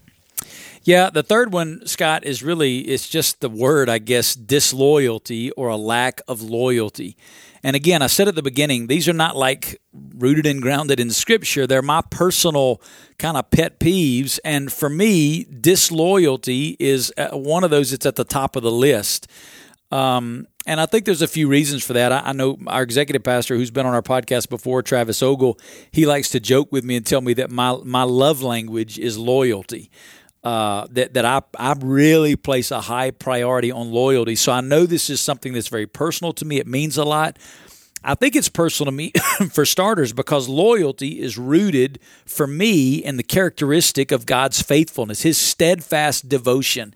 Yeah, 0.83 1.11
the 1.11 1.21
third 1.21 1.53
one, 1.53 1.85
Scott, 1.85 2.23
is 2.23 2.41
really 2.41 2.79
it's 2.79 3.07
just 3.07 3.41
the 3.41 3.49
word, 3.49 3.87
I 3.87 3.99
guess, 3.99 4.33
disloyalty 4.33 5.51
or 5.51 5.67
a 5.67 5.77
lack 5.77 6.21
of 6.27 6.41
loyalty. 6.41 7.15
And 7.63 7.75
again, 7.75 8.01
I 8.01 8.07
said 8.07 8.27
at 8.27 8.35
the 8.35 8.41
beginning, 8.41 8.87
these 8.87 9.07
are 9.07 9.13
not 9.13 9.35
like 9.35 9.81
rooted 9.93 10.45
and 10.45 10.61
grounded 10.61 10.99
in 10.99 11.11
scripture. 11.11 11.67
They're 11.67 11.81
my 11.81 12.01
personal 12.09 12.81
kind 13.17 13.37
of 13.37 13.49
pet 13.51 13.79
peeves. 13.79 14.39
And 14.43 14.71
for 14.71 14.89
me, 14.89 15.43
disloyalty 15.43 16.77
is 16.79 17.13
uh, 17.17 17.29
one 17.37 17.63
of 17.63 17.69
those 17.69 17.91
that's 17.91 18.05
at 18.05 18.15
the 18.15 18.23
top 18.23 18.55
of 18.55 18.63
the 18.63 18.71
list. 18.71 19.27
Um, 19.91 20.47
and 20.67 20.79
I 20.79 20.85
think 20.85 21.05
there's 21.05 21.23
a 21.23 21.27
few 21.27 21.47
reasons 21.47 21.83
for 21.83 21.93
that. 21.93 22.11
I, 22.11 22.21
I, 22.25 22.31
know 22.31 22.57
our 22.67 22.83
executive 22.83 23.23
pastor, 23.23 23.55
who's 23.55 23.71
been 23.71 23.87
on 23.87 23.95
our 23.95 24.03
podcast 24.03 24.47
before, 24.47 24.83
Travis 24.83 25.23
Ogle, 25.23 25.57
he 25.89 26.05
likes 26.05 26.29
to 26.29 26.39
joke 26.39 26.71
with 26.71 26.83
me 26.83 26.95
and 26.95 27.05
tell 27.05 27.21
me 27.21 27.33
that 27.33 27.49
my 27.49 27.75
my 27.83 28.03
love 28.03 28.43
language 28.43 28.99
is 28.99 29.17
loyalty 29.17 29.89
uh, 30.43 30.87
that 30.91 31.13
that 31.13 31.25
I 31.25 31.41
I 31.57 31.75
really 31.79 32.35
place 32.35 32.71
a 32.71 32.81
high 32.81 33.11
priority 33.11 33.71
on 33.71 33.91
loyalty. 33.91 34.35
So 34.35 34.51
I 34.51 34.61
know 34.61 34.85
this 34.85 35.09
is 35.09 35.19
something 35.21 35.53
that's 35.53 35.67
very 35.67 35.87
personal 35.87 36.33
to 36.33 36.45
me. 36.45 36.57
It 36.57 36.67
means 36.67 36.97
a 36.97 37.03
lot. 37.05 37.37
I 38.01 38.15
think 38.15 38.35
it's 38.35 38.47
personal 38.47 38.91
to 38.91 38.95
me 38.95 39.11
for 39.51 39.65
starters 39.65 40.13
because 40.13 40.47
loyalty 40.47 41.19
is 41.19 41.37
rooted 41.37 41.99
for 42.25 42.47
me 42.47 42.95
in 42.95 43.17
the 43.17 43.23
characteristic 43.23 44.11
of 44.11 44.25
God's 44.25 44.61
faithfulness, 44.61 45.23
His 45.23 45.37
steadfast 45.37 46.29
devotion. 46.29 46.93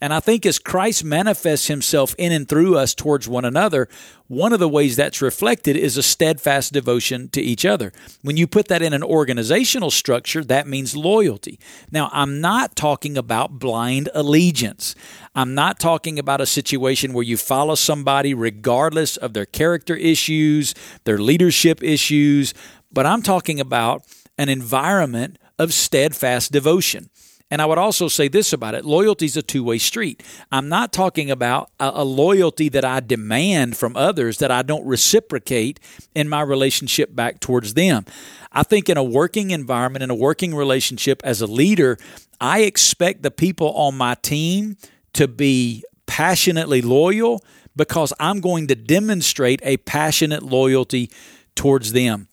And 0.00 0.12
I 0.12 0.20
think 0.20 0.44
as 0.44 0.58
Christ 0.58 1.04
manifests 1.04 1.68
himself 1.68 2.14
in 2.18 2.32
and 2.32 2.48
through 2.48 2.76
us 2.76 2.94
towards 2.94 3.28
one 3.28 3.44
another, 3.44 3.88
one 4.26 4.52
of 4.52 4.60
the 4.60 4.68
ways 4.68 4.96
that's 4.96 5.22
reflected 5.22 5.76
is 5.76 5.96
a 5.96 6.02
steadfast 6.02 6.72
devotion 6.72 7.28
to 7.30 7.40
each 7.40 7.64
other. 7.64 7.92
When 8.22 8.36
you 8.36 8.46
put 8.46 8.68
that 8.68 8.82
in 8.82 8.92
an 8.92 9.02
organizational 9.02 9.90
structure, 9.90 10.44
that 10.44 10.66
means 10.66 10.96
loyalty. 10.96 11.58
Now, 11.90 12.10
I'm 12.12 12.40
not 12.40 12.76
talking 12.76 13.16
about 13.16 13.58
blind 13.58 14.08
allegiance. 14.14 14.94
I'm 15.34 15.54
not 15.54 15.78
talking 15.78 16.18
about 16.18 16.40
a 16.40 16.46
situation 16.46 17.12
where 17.12 17.24
you 17.24 17.36
follow 17.36 17.74
somebody 17.74 18.34
regardless 18.34 19.16
of 19.16 19.32
their 19.32 19.46
character 19.46 19.94
issues, 19.94 20.74
their 21.04 21.18
leadership 21.18 21.82
issues, 21.82 22.52
but 22.92 23.06
I'm 23.06 23.22
talking 23.22 23.60
about 23.60 24.04
an 24.36 24.48
environment 24.48 25.38
of 25.58 25.72
steadfast 25.72 26.52
devotion. 26.52 27.10
And 27.54 27.62
I 27.62 27.66
would 27.66 27.78
also 27.78 28.08
say 28.08 28.26
this 28.26 28.52
about 28.52 28.74
it 28.74 28.84
loyalty 28.84 29.26
is 29.26 29.36
a 29.36 29.42
two 29.42 29.62
way 29.62 29.78
street. 29.78 30.24
I'm 30.50 30.68
not 30.68 30.92
talking 30.92 31.30
about 31.30 31.70
a, 31.78 31.92
a, 31.94 32.04
loyalty 32.04 32.68
that 32.70 32.84
I 32.84 32.98
demand 32.98 33.76
from 33.76 33.96
others 33.96 34.38
that 34.38 34.50
I 34.50 34.62
don't 34.62 34.84
reciprocate 34.84 35.78
in 36.16 36.28
my 36.28 36.40
relationship 36.40 37.14
back 37.14 37.38
towards 37.38 37.74
them. 37.74 38.06
I 38.50 38.64
think 38.64 38.88
in 38.88 38.96
a 38.96 39.04
working 39.04 39.52
environment, 39.52 40.02
in 40.02 40.10
a 40.10 40.16
working 40.16 40.52
relationship 40.52 41.22
as 41.22 41.42
a 41.42 41.46
leader, 41.46 41.96
I 42.40 42.62
expect 42.62 43.22
the 43.22 43.30
people 43.30 43.72
on 43.74 43.96
my 43.96 44.16
team 44.16 44.76
to 45.12 45.28
be 45.28 45.84
passionately 46.06 46.82
loyal 46.82 47.40
because 47.76 48.12
I'm 48.18 48.40
going 48.40 48.66
to 48.66 48.74
demonstrate 48.74 49.60
a 49.62 49.76
passionate 49.76 50.42
loyalty 50.42 51.08
towards 51.54 51.92
them. 51.92 52.26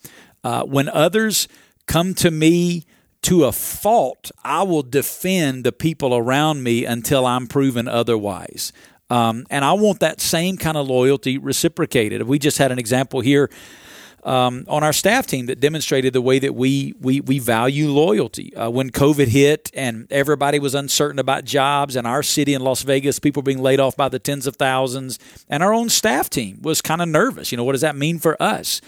Uh, 0.43 0.63
when 0.63 0.89
others 0.89 1.47
come 1.85 2.15
to 2.15 2.31
me, 2.31 2.87
to 3.23 3.45
a 3.45 3.51
fault, 3.51 4.31
I 4.43 4.63
will 4.63 4.83
defend 4.83 5.63
the 5.63 5.71
people 5.71 6.15
around 6.15 6.63
me 6.63 6.85
until 6.85 7.25
I'm 7.25 7.47
proven 7.47 7.87
otherwise. 7.87 8.73
Um, 9.09 9.45
and 9.49 9.65
I 9.65 9.73
want 9.73 9.99
that 9.99 10.21
same 10.21 10.57
kind 10.57 10.77
of 10.77 10.87
loyalty 10.87 11.37
reciprocated. 11.37 12.23
We 12.23 12.39
just 12.39 12.57
had 12.57 12.71
an 12.71 12.79
example 12.79 13.19
here 13.19 13.49
um, 14.23 14.65
on 14.67 14.83
our 14.83 14.93
staff 14.93 15.27
team 15.27 15.47
that 15.47 15.59
demonstrated 15.59 16.13
the 16.13 16.21
way 16.21 16.39
that 16.39 16.53
we 16.53 16.93
we, 16.99 17.21
we 17.21 17.39
value 17.39 17.89
loyalty. 17.89 18.55
Uh, 18.55 18.69
when 18.69 18.89
COVID 18.89 19.27
hit 19.27 19.71
and 19.73 20.11
everybody 20.11 20.59
was 20.59 20.75
uncertain 20.75 21.19
about 21.19 21.43
jobs, 21.43 21.95
and 21.95 22.05
our 22.07 22.23
city 22.23 22.53
in 22.53 22.61
Las 22.61 22.83
Vegas, 22.83 23.19
people 23.19 23.41
being 23.41 23.61
laid 23.61 23.79
off 23.79 23.97
by 23.97 24.09
the 24.09 24.19
tens 24.19 24.47
of 24.47 24.55
thousands, 24.55 25.19
and 25.49 25.63
our 25.63 25.73
own 25.73 25.89
staff 25.89 26.29
team 26.29 26.61
was 26.61 26.81
kind 26.81 27.01
of 27.01 27.09
nervous. 27.09 27.51
You 27.51 27.57
know, 27.57 27.63
what 27.63 27.73
does 27.73 27.81
that 27.81 27.95
mean 27.95 28.19
for 28.19 28.41
us? 28.41 28.81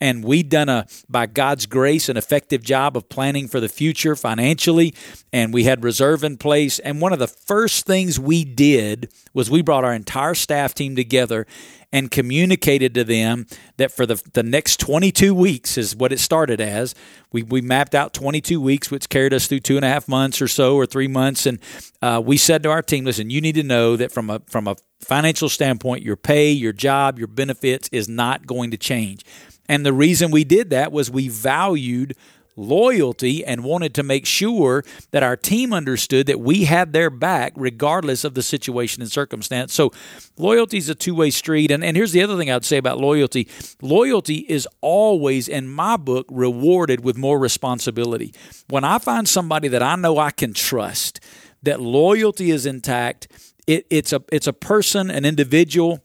And 0.00 0.24
we'd 0.24 0.48
done 0.48 0.68
a 0.68 0.86
by 1.08 1.26
God's 1.26 1.66
grace 1.66 2.08
an 2.08 2.16
effective 2.16 2.62
job 2.62 2.96
of 2.96 3.08
planning 3.08 3.48
for 3.48 3.60
the 3.60 3.68
future 3.68 4.16
financially. 4.16 4.94
And 5.32 5.52
we 5.52 5.64
had 5.64 5.84
reserve 5.84 6.24
in 6.24 6.36
place. 6.36 6.78
And 6.78 7.00
one 7.00 7.12
of 7.12 7.18
the 7.18 7.26
first 7.26 7.86
things 7.86 8.18
we 8.18 8.44
did 8.44 9.12
was 9.34 9.50
we 9.50 9.62
brought 9.62 9.84
our 9.84 9.94
entire 9.94 10.34
staff 10.34 10.74
team 10.74 10.96
together 10.96 11.46
and 11.92 12.10
communicated 12.10 12.94
to 12.94 13.04
them 13.04 13.46
that 13.76 13.92
for 13.92 14.06
the, 14.06 14.20
the 14.34 14.42
next 14.42 14.80
22 14.80 15.34
weeks 15.34 15.78
is 15.78 15.94
what 15.94 16.12
it 16.12 16.18
started 16.18 16.60
as. 16.60 16.94
We, 17.32 17.42
we 17.42 17.60
mapped 17.60 17.94
out 17.94 18.12
22 18.12 18.60
weeks 18.60 18.90
which 18.90 19.08
carried 19.08 19.32
us 19.32 19.46
through 19.46 19.60
two 19.60 19.76
and 19.76 19.84
a 19.84 19.88
half 19.88 20.08
months 20.08 20.42
or 20.42 20.48
so 20.48 20.76
or 20.76 20.86
three 20.86 21.08
months. 21.08 21.46
And 21.46 21.60
uh, 22.02 22.20
we 22.24 22.36
said 22.36 22.62
to 22.64 22.70
our 22.70 22.82
team 22.82 23.04
listen 23.04 23.30
you 23.30 23.40
need 23.40 23.54
to 23.54 23.62
know 23.62 23.96
that 23.96 24.12
from 24.12 24.30
a 24.30 24.40
from 24.46 24.66
a 24.66 24.76
financial 25.00 25.48
standpoint 25.48 26.02
your 26.02 26.16
pay 26.16 26.50
your 26.50 26.72
job 26.72 27.18
your 27.18 27.28
benefits 27.28 27.88
is 27.92 28.08
not 28.08 28.46
going 28.46 28.70
to 28.70 28.76
change 28.76 29.24
and 29.68 29.84
the 29.84 29.92
reason 29.92 30.30
we 30.30 30.44
did 30.44 30.70
that 30.70 30.92
was 30.92 31.10
we 31.10 31.28
valued 31.28 32.16
loyalty 32.56 33.44
and 33.44 33.62
wanted 33.62 33.94
to 33.94 34.02
make 34.02 34.26
sure 34.26 34.82
that 35.10 35.22
our 35.22 35.36
team 35.36 35.72
understood 35.72 36.26
that 36.26 36.40
we 36.40 36.64
had 36.64 36.92
their 36.92 37.10
back 37.10 37.52
regardless 37.54 38.24
of 38.24 38.34
the 38.34 38.42
situation 38.42 39.02
and 39.02 39.12
circumstance. 39.12 39.74
So 39.74 39.92
loyalty 40.38 40.78
is 40.78 40.88
a 40.88 40.94
two-way 40.94 41.30
street. 41.30 41.70
And, 41.70 41.84
and 41.84 41.96
here's 41.96 42.12
the 42.12 42.22
other 42.22 42.36
thing 42.36 42.50
I'd 42.50 42.64
say 42.64 42.78
about 42.78 42.98
loyalty. 42.98 43.46
Loyalty 43.82 44.46
is 44.48 44.66
always, 44.80 45.48
in 45.48 45.68
my 45.68 45.96
book, 45.96 46.26
rewarded 46.30 47.04
with 47.04 47.16
more 47.18 47.38
responsibility. 47.38 48.32
When 48.68 48.84
I 48.84 48.98
find 48.98 49.28
somebody 49.28 49.68
that 49.68 49.82
I 49.82 49.96
know 49.96 50.18
I 50.18 50.30
can 50.30 50.54
trust, 50.54 51.20
that 51.62 51.80
loyalty 51.80 52.50
is 52.50 52.64
intact, 52.64 53.28
it, 53.66 53.86
it's 53.90 54.12
a 54.12 54.22
it's 54.30 54.46
a 54.46 54.52
person, 54.52 55.10
an 55.10 55.24
individual 55.24 56.00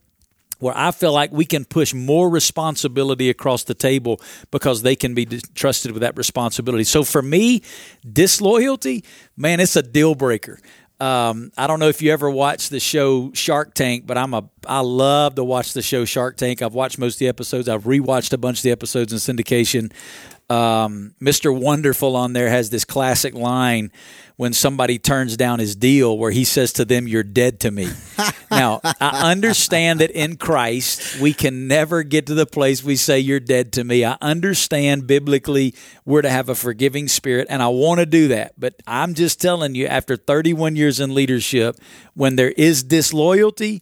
where 0.61 0.77
I 0.77 0.91
feel 0.91 1.11
like 1.11 1.31
we 1.31 1.45
can 1.45 1.65
push 1.65 1.93
more 1.93 2.29
responsibility 2.29 3.29
across 3.29 3.63
the 3.63 3.73
table 3.73 4.21
because 4.51 4.81
they 4.81 4.95
can 4.95 5.13
be 5.13 5.25
trusted 5.25 5.91
with 5.91 6.01
that 6.01 6.15
responsibility. 6.17 6.83
So 6.83 7.03
for 7.03 7.21
me, 7.21 7.63
disloyalty, 8.09 9.03
man, 9.35 9.59
it's 9.59 9.75
a 9.75 9.81
deal 9.81 10.15
breaker. 10.15 10.59
Um, 10.99 11.51
I 11.57 11.65
don't 11.65 11.79
know 11.79 11.87
if 11.87 12.03
you 12.03 12.13
ever 12.13 12.29
watched 12.29 12.69
the 12.69 12.79
show 12.79 13.31
Shark 13.33 13.73
Tank, 13.73 14.05
but 14.05 14.19
I'm 14.19 14.35
a 14.35 14.47
I 14.67 14.81
love 14.81 15.33
to 15.35 15.43
watch 15.43 15.73
the 15.73 15.81
show 15.81 16.05
Shark 16.05 16.37
Tank. 16.37 16.61
I've 16.61 16.75
watched 16.75 16.99
most 16.99 17.15
of 17.15 17.19
the 17.19 17.27
episodes. 17.27 17.67
I've 17.67 17.85
rewatched 17.85 18.33
a 18.33 18.37
bunch 18.37 18.59
of 18.59 18.63
the 18.63 18.71
episodes 18.71 19.11
in 19.11 19.17
syndication. 19.17 19.91
Um, 20.51 21.15
Mr. 21.19 21.57
Wonderful 21.57 22.15
on 22.15 22.33
there 22.33 22.49
has 22.49 22.69
this 22.69 22.85
classic 22.85 23.33
line 23.33 23.91
when 24.35 24.53
somebody 24.53 24.99
turns 24.99 25.37
down 25.37 25.59
his 25.59 25.75
deal 25.75 26.17
where 26.17 26.29
he 26.29 26.43
says 26.43 26.73
to 26.73 26.85
them, 26.85 27.07
You're 27.07 27.23
dead 27.23 27.61
to 27.61 27.71
me. 27.71 27.87
now, 28.51 28.81
I 28.83 29.31
understand 29.31 30.01
that 30.01 30.11
in 30.11 30.37
Christ, 30.37 31.19
we 31.19 31.33
can 31.33 31.67
never 31.67 32.03
get 32.03 32.27
to 32.27 32.33
the 32.33 32.45
place 32.45 32.83
we 32.83 32.95
say, 32.95 33.19
You're 33.19 33.39
dead 33.39 33.73
to 33.73 33.83
me. 33.83 34.05
I 34.05 34.17
understand 34.21 35.07
biblically 35.07 35.73
we're 36.05 36.21
to 36.21 36.29
have 36.29 36.49
a 36.49 36.55
forgiving 36.55 37.07
spirit, 37.07 37.47
and 37.49 37.63
I 37.63 37.67
want 37.69 37.99
to 37.99 38.05
do 38.05 38.27
that. 38.29 38.53
But 38.59 38.75
I'm 38.85 39.13
just 39.13 39.41
telling 39.41 39.75
you, 39.75 39.87
after 39.87 40.15
31 40.15 40.75
years 40.75 40.99
in 40.99 41.15
leadership, 41.15 41.77
when 42.13 42.35
there 42.35 42.51
is 42.51 42.83
disloyalty, 42.83 43.81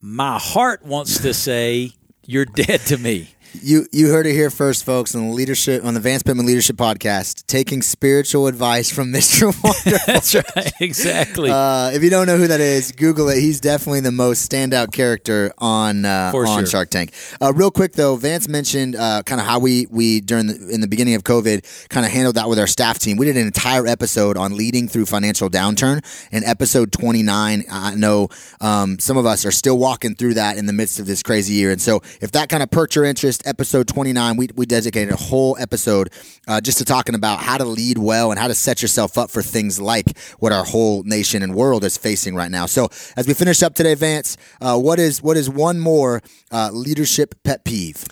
my 0.00 0.38
heart 0.38 0.84
wants 0.84 1.20
to 1.22 1.34
say, 1.34 1.92
You're 2.24 2.44
dead 2.44 2.80
to 2.86 2.98
me. 2.98 3.30
You 3.54 3.86
you 3.92 4.10
heard 4.10 4.26
it 4.26 4.34
here 4.34 4.50
first, 4.50 4.84
folks, 4.84 5.14
on 5.14 5.28
the 5.28 5.32
leadership 5.32 5.82
on 5.82 5.94
the 5.94 6.00
Vance 6.00 6.22
Pitman 6.22 6.44
Leadership 6.44 6.76
Podcast, 6.76 7.46
taking 7.46 7.80
spiritual 7.80 8.46
advice 8.46 8.90
from 8.90 9.08
Mr. 9.12 9.44
Wonderful. 9.64 9.98
That's 10.06 10.34
right, 10.34 10.72
exactly. 10.80 11.50
Uh, 11.50 11.90
if 11.90 12.02
you 12.02 12.10
don't 12.10 12.26
know 12.26 12.36
who 12.36 12.46
that 12.46 12.60
is, 12.60 12.92
Google 12.92 13.30
it. 13.30 13.40
He's 13.40 13.58
definitely 13.60 14.00
the 14.00 14.12
most 14.12 14.50
standout 14.50 14.92
character 14.92 15.52
on 15.58 16.04
uh, 16.04 16.30
on 16.34 16.58
sure. 16.58 16.66
Shark 16.66 16.90
Tank. 16.90 17.12
Uh, 17.40 17.52
real 17.54 17.70
quick 17.70 17.92
though, 17.92 18.16
Vance 18.16 18.48
mentioned 18.48 18.96
uh, 18.96 19.22
kind 19.24 19.40
of 19.40 19.46
how 19.46 19.58
we 19.58 19.86
we 19.90 20.20
during 20.20 20.48
the, 20.48 20.68
in 20.68 20.82
the 20.82 20.88
beginning 20.88 21.14
of 21.14 21.24
COVID 21.24 21.88
kind 21.88 22.04
of 22.04 22.12
handled 22.12 22.36
that 22.36 22.50
with 22.50 22.58
our 22.58 22.66
staff 22.66 22.98
team. 22.98 23.16
We 23.16 23.24
did 23.26 23.38
an 23.38 23.46
entire 23.46 23.86
episode 23.86 24.36
on 24.36 24.56
leading 24.56 24.88
through 24.88 25.06
financial 25.06 25.48
downturn. 25.48 26.04
In 26.32 26.44
episode 26.44 26.92
twenty 26.92 27.22
nine, 27.22 27.64
I 27.70 27.94
know 27.94 28.28
um, 28.60 28.98
some 28.98 29.16
of 29.16 29.24
us 29.24 29.46
are 29.46 29.52
still 29.52 29.78
walking 29.78 30.14
through 30.14 30.34
that 30.34 30.58
in 30.58 30.66
the 30.66 30.74
midst 30.74 31.00
of 31.00 31.06
this 31.06 31.22
crazy 31.22 31.54
year, 31.54 31.70
and 31.70 31.80
so 31.80 32.02
if 32.20 32.32
that 32.32 32.50
kind 32.50 32.62
of 32.62 32.70
perked 32.70 32.94
your 32.94 33.06
interest 33.06 33.37
episode 33.46 33.88
29, 33.88 34.36
we, 34.36 34.48
we 34.54 34.66
dedicated 34.66 35.12
a 35.12 35.16
whole 35.16 35.56
episode 35.58 36.10
uh, 36.46 36.60
just 36.60 36.78
to 36.78 36.84
talking 36.84 37.14
about 37.14 37.40
how 37.40 37.58
to 37.58 37.64
lead 37.64 37.98
well 37.98 38.30
and 38.30 38.38
how 38.38 38.48
to 38.48 38.54
set 38.54 38.82
yourself 38.82 39.18
up 39.18 39.30
for 39.30 39.42
things 39.42 39.80
like 39.80 40.18
what 40.38 40.52
our 40.52 40.64
whole 40.64 41.02
nation 41.04 41.42
and 41.42 41.54
world 41.54 41.84
is 41.84 41.96
facing 41.96 42.34
right 42.34 42.50
now. 42.50 42.66
So 42.66 42.88
as 43.16 43.26
we 43.26 43.34
finish 43.34 43.62
up 43.62 43.74
today, 43.74 43.94
Vance, 43.94 44.36
uh, 44.60 44.78
what 44.78 44.98
is 44.98 45.22
what 45.22 45.36
is 45.36 45.48
one 45.48 45.78
more 45.78 46.22
uh, 46.50 46.70
leadership 46.72 47.34
pet 47.44 47.64
peeve? 47.64 48.04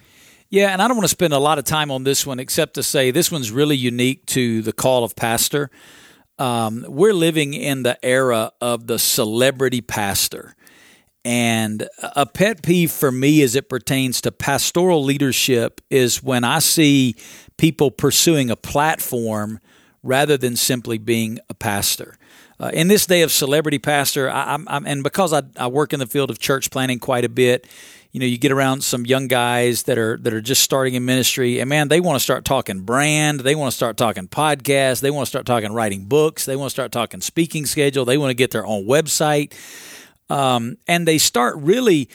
Yeah, 0.48 0.68
and 0.68 0.80
I 0.80 0.86
don't 0.86 0.96
want 0.96 1.04
to 1.04 1.08
spend 1.08 1.32
a 1.32 1.38
lot 1.38 1.58
of 1.58 1.64
time 1.64 1.90
on 1.90 2.04
this 2.04 2.24
one 2.24 2.38
except 2.38 2.74
to 2.74 2.82
say 2.82 3.10
this 3.10 3.32
one's 3.32 3.50
really 3.50 3.76
unique 3.76 4.26
to 4.26 4.62
the 4.62 4.72
call 4.72 5.02
of 5.02 5.16
pastor. 5.16 5.70
Um, 6.38 6.84
we're 6.88 7.14
living 7.14 7.54
in 7.54 7.82
the 7.82 7.98
era 8.04 8.52
of 8.60 8.86
the 8.86 8.98
celebrity 8.98 9.80
pastor. 9.80 10.54
And 11.26 11.88
a 12.00 12.24
pet 12.24 12.62
peeve 12.62 12.92
for 12.92 13.10
me 13.10 13.42
as 13.42 13.56
it 13.56 13.68
pertains 13.68 14.20
to 14.20 14.30
pastoral 14.30 15.02
leadership 15.02 15.80
is 15.90 16.22
when 16.22 16.44
I 16.44 16.60
see 16.60 17.16
people 17.56 17.90
pursuing 17.90 18.48
a 18.48 18.54
platform 18.54 19.58
rather 20.04 20.36
than 20.36 20.54
simply 20.54 20.98
being 20.98 21.40
a 21.50 21.54
pastor. 21.54 22.16
Uh, 22.60 22.70
in 22.72 22.86
this 22.86 23.06
day 23.06 23.22
of 23.22 23.32
celebrity 23.32 23.80
pastor, 23.80 24.30
I, 24.30 24.54
I'm, 24.54 24.68
I'm, 24.68 24.86
and 24.86 25.02
because 25.02 25.32
I, 25.32 25.42
I 25.56 25.66
work 25.66 25.92
in 25.92 25.98
the 25.98 26.06
field 26.06 26.30
of 26.30 26.38
church 26.38 26.70
planning 26.70 27.00
quite 27.00 27.24
a 27.24 27.28
bit, 27.28 27.66
you 28.12 28.20
know, 28.20 28.26
you 28.26 28.38
get 28.38 28.52
around 28.52 28.84
some 28.84 29.04
young 29.04 29.26
guys 29.26 29.82
that 29.82 29.98
are 29.98 30.16
that 30.18 30.32
are 30.32 30.40
just 30.40 30.62
starting 30.62 30.94
in 30.94 31.04
ministry, 31.04 31.58
and 31.58 31.68
man, 31.68 31.88
they 31.88 31.98
want 31.98 32.14
to 32.14 32.20
start 32.20 32.44
talking 32.44 32.82
brand, 32.82 33.40
they 33.40 33.56
want 33.56 33.72
to 33.72 33.76
start 33.76 33.96
talking 33.96 34.28
podcasts, 34.28 35.00
they 35.00 35.10
want 35.10 35.26
to 35.26 35.28
start 35.28 35.44
talking 35.44 35.72
writing 35.72 36.04
books, 36.04 36.44
they 36.44 36.54
want 36.54 36.68
to 36.68 36.70
start 36.70 36.92
talking 36.92 37.20
speaking 37.20 37.66
schedule, 37.66 38.04
they 38.04 38.16
want 38.16 38.30
to 38.30 38.34
get 38.34 38.52
their 38.52 38.64
own 38.64 38.86
website, 38.86 39.52
um, 40.28 40.76
and 40.86 41.06
they 41.06 41.18
start 41.18 41.56
really. 41.58 42.08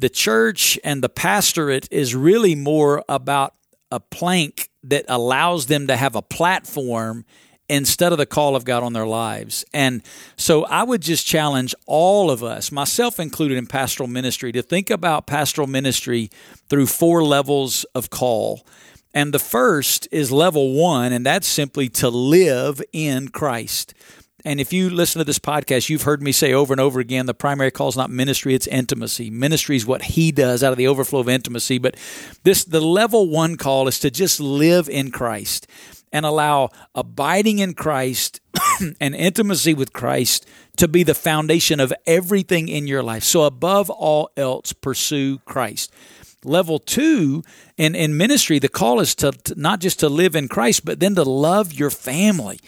The 0.00 0.08
church 0.08 0.78
and 0.84 1.02
the 1.02 1.08
pastorate 1.08 1.88
is 1.90 2.14
really 2.14 2.54
more 2.54 3.02
about 3.08 3.54
a 3.90 3.98
plank 3.98 4.70
that 4.84 5.04
allows 5.08 5.66
them 5.66 5.88
to 5.88 5.96
have 5.96 6.14
a 6.14 6.22
platform 6.22 7.24
instead 7.68 8.12
of 8.12 8.18
the 8.18 8.26
call 8.26 8.56
of 8.56 8.64
God 8.64 8.82
on 8.82 8.92
their 8.92 9.06
lives. 9.06 9.64
And 9.74 10.02
so 10.36 10.64
I 10.64 10.82
would 10.84 11.02
just 11.02 11.26
challenge 11.26 11.74
all 11.86 12.30
of 12.30 12.42
us, 12.42 12.72
myself 12.72 13.20
included 13.20 13.58
in 13.58 13.66
pastoral 13.66 14.08
ministry, 14.08 14.52
to 14.52 14.62
think 14.62 14.88
about 14.88 15.26
pastoral 15.26 15.66
ministry 15.66 16.30
through 16.68 16.86
four 16.86 17.22
levels 17.22 17.84
of 17.94 18.08
call. 18.08 18.64
And 19.12 19.34
the 19.34 19.38
first 19.38 20.08
is 20.10 20.30
level 20.30 20.74
one, 20.74 21.12
and 21.12 21.26
that's 21.26 21.48
simply 21.48 21.88
to 21.90 22.08
live 22.08 22.80
in 22.92 23.28
Christ. 23.28 23.94
And 24.44 24.60
if 24.60 24.72
you 24.72 24.88
listen 24.88 25.18
to 25.18 25.24
this 25.24 25.40
podcast, 25.40 25.88
you've 25.88 26.02
heard 26.02 26.22
me 26.22 26.30
say 26.30 26.52
over 26.52 26.72
and 26.72 26.80
over 26.80 27.00
again 27.00 27.26
the 27.26 27.34
primary 27.34 27.72
call 27.72 27.88
is 27.88 27.96
not 27.96 28.10
ministry, 28.10 28.54
it's 28.54 28.68
intimacy. 28.68 29.30
Ministry 29.30 29.74
is 29.74 29.84
what 29.84 30.02
he 30.02 30.30
does 30.30 30.62
out 30.62 30.70
of 30.70 30.78
the 30.78 30.86
overflow 30.86 31.20
of 31.20 31.28
intimacy. 31.28 31.78
But 31.78 31.96
this 32.44 32.62
the 32.64 32.80
level 32.80 33.28
one 33.28 33.56
call 33.56 33.88
is 33.88 33.98
to 34.00 34.10
just 34.10 34.38
live 34.38 34.88
in 34.88 35.10
Christ 35.10 35.66
and 36.12 36.24
allow 36.24 36.70
abiding 36.94 37.58
in 37.58 37.74
Christ 37.74 38.40
and 39.00 39.14
intimacy 39.14 39.74
with 39.74 39.92
Christ 39.92 40.46
to 40.76 40.88
be 40.88 41.02
the 41.02 41.14
foundation 41.14 41.80
of 41.80 41.92
everything 42.06 42.68
in 42.68 42.86
your 42.86 43.02
life. 43.02 43.24
So, 43.24 43.42
above 43.42 43.90
all 43.90 44.30
else, 44.36 44.72
pursue 44.72 45.38
Christ. 45.40 45.92
Level 46.44 46.78
two 46.78 47.42
in, 47.76 47.96
in 47.96 48.16
ministry, 48.16 48.60
the 48.60 48.68
call 48.68 49.00
is 49.00 49.16
to, 49.16 49.32
to 49.32 49.60
not 49.60 49.80
just 49.80 49.98
to 50.00 50.08
live 50.08 50.36
in 50.36 50.46
Christ, 50.46 50.84
but 50.84 51.00
then 51.00 51.16
to 51.16 51.24
love 51.24 51.72
your 51.72 51.90
family. 51.90 52.60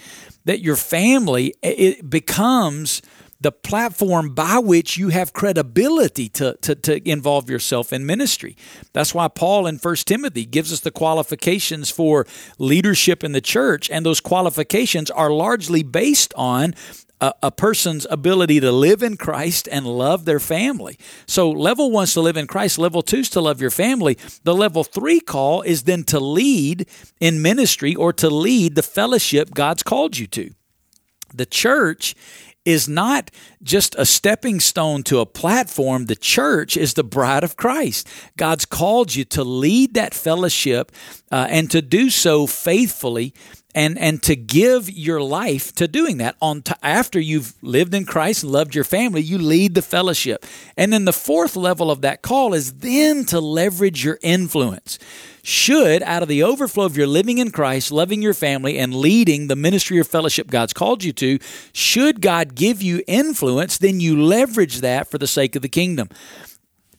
That 0.45 0.61
your 0.61 0.77
family 0.77 1.55
it 1.63 2.09
becomes 2.09 3.03
the 3.41 3.53
platform 3.53 4.35
by 4.35 4.59
which 4.59 4.99
you 4.99 5.09
have 5.09 5.33
credibility 5.33 6.29
to, 6.29 6.57
to, 6.61 6.75
to 6.75 7.09
involve 7.09 7.49
yourself 7.49 7.93
in 7.93 8.05
ministry. 8.05 8.55
That's 8.93 9.15
why 9.15 9.29
Paul 9.29 9.67
in 9.67 9.79
1 9.79 9.97
Timothy 9.97 10.45
gives 10.45 10.73
us 10.73 10.81
the 10.81 10.91
qualifications 10.91 11.91
for 11.91 12.27
leadership 12.59 13.25
in 13.25 13.33
the 13.33 13.41
church, 13.41 13.89
and 13.89 14.05
those 14.05 14.21
qualifications 14.21 15.11
are 15.11 15.33
largely 15.33 15.83
based 15.83 16.35
on 16.37 16.75
a, 17.21 17.33
a, 17.43 17.51
person's 17.51 18.07
ability 18.11 18.61
to 18.61 18.73
live 18.73 19.03
in 19.03 19.17
Christ 19.17 19.69
and 19.71 19.87
love 19.87 20.25
their 20.25 20.41
family. 20.41 20.99
So, 21.27 21.51
level 21.51 21.91
one 21.91 22.05
is 22.05 22.15
to 22.15 22.21
live 22.21 22.37
in 22.37 22.47
Christ, 22.47 22.79
level 22.79 23.03
two 23.03 23.19
is 23.19 23.31
to 23.31 23.41
love 23.41 23.61
your 23.61 23.71
family. 23.71 24.17
The 24.45 24.55
level 24.55 24.85
three 24.85 25.21
call 25.21 25.63
is 25.63 25.85
then 25.85 26.05
to 26.05 26.21
lead 26.21 26.89
in 27.21 27.43
ministry 27.43 27.95
or 27.95 28.13
to 28.15 28.31
lead 28.31 28.75
the 28.75 28.83
fellowship 28.83 29.55
God's 29.55 29.83
called 29.83 30.19
you 30.19 30.27
to. 30.29 30.53
The 31.33 31.47
church 31.47 32.15
is 32.65 32.89
not 32.89 33.31
just 33.63 33.95
a 33.97 34.05
stepping 34.05 34.61
stone 34.61 35.03
to 35.05 35.19
a 35.19 35.27
platform. 35.27 36.07
The 36.07 36.17
church 36.17 36.77
is 36.77 36.95
the 36.95 37.05
bride 37.05 37.43
of 37.43 37.57
Christ. 37.57 38.07
God's 38.37 38.67
called 38.67 39.15
you 39.15 39.25
to 39.27 39.45
lead 39.45 39.95
that 39.95 40.13
fellowship 40.13 40.93
uh, 41.31 41.47
and 41.49 41.71
to 41.71 41.81
do 41.81 42.11
so 42.11 42.47
faithfully 42.47 43.33
and 43.75 43.99
and 43.99 44.23
to 44.25 44.37
give 44.37 44.91
your 44.91 45.21
life 45.21 45.75
to 45.77 45.89
doing 45.89 46.19
that. 46.19 46.37
On 46.41 46.63
after 46.83 47.21
you've 47.21 47.55
lived 47.63 47.95
in 47.95 48.05
Christ 48.05 48.43
and 48.43 48.53
loved 48.53 48.75
your 48.75 48.85
family 48.85 49.23
you 49.23 49.39
lead 49.39 49.75
the 49.75 49.83
fellowship. 49.83 50.45
And 50.77 50.93
then 50.93 51.05
the 51.05 51.13
fourth 51.13 51.57
level 51.57 51.91
of 51.91 52.03
that 52.03 52.23
call 52.23 52.55
is 52.55 52.75
then 52.75 53.25
to 53.27 53.41
leverage 53.41 54.05
your 54.05 54.19
influence. 54.23 54.99
Should, 55.43 56.03
out 56.03 56.23
of 56.23 56.29
the 56.29 56.43
overflow 56.43 56.85
of 56.85 56.99
your 56.99 57.07
living 57.07 57.39
in 57.39 57.51
Christ, 57.51 57.91
loving 57.91 58.21
your 58.21 58.35
family, 58.35 58.79
and 58.79 58.95
leading 58.95 59.47
the 59.47 59.57
ministry 59.57 59.99
or 59.99 60.05
fellowship 60.05 60.49
God's 60.49 60.75
called 60.75 61.03
you 61.03 61.15
to, 61.15 61.39
should 61.73 62.21
God 62.21 62.55
give 62.55 62.83
you 62.83 63.03
influence, 63.07 63.79
then 63.79 64.01
you 64.01 64.23
leverage 64.23 64.81
that 64.81 65.11
for 65.11 65.17
the 65.17 65.27
sake 65.27 65.57
of 65.57 65.63
the 65.63 65.69
kingdom. 65.69 66.11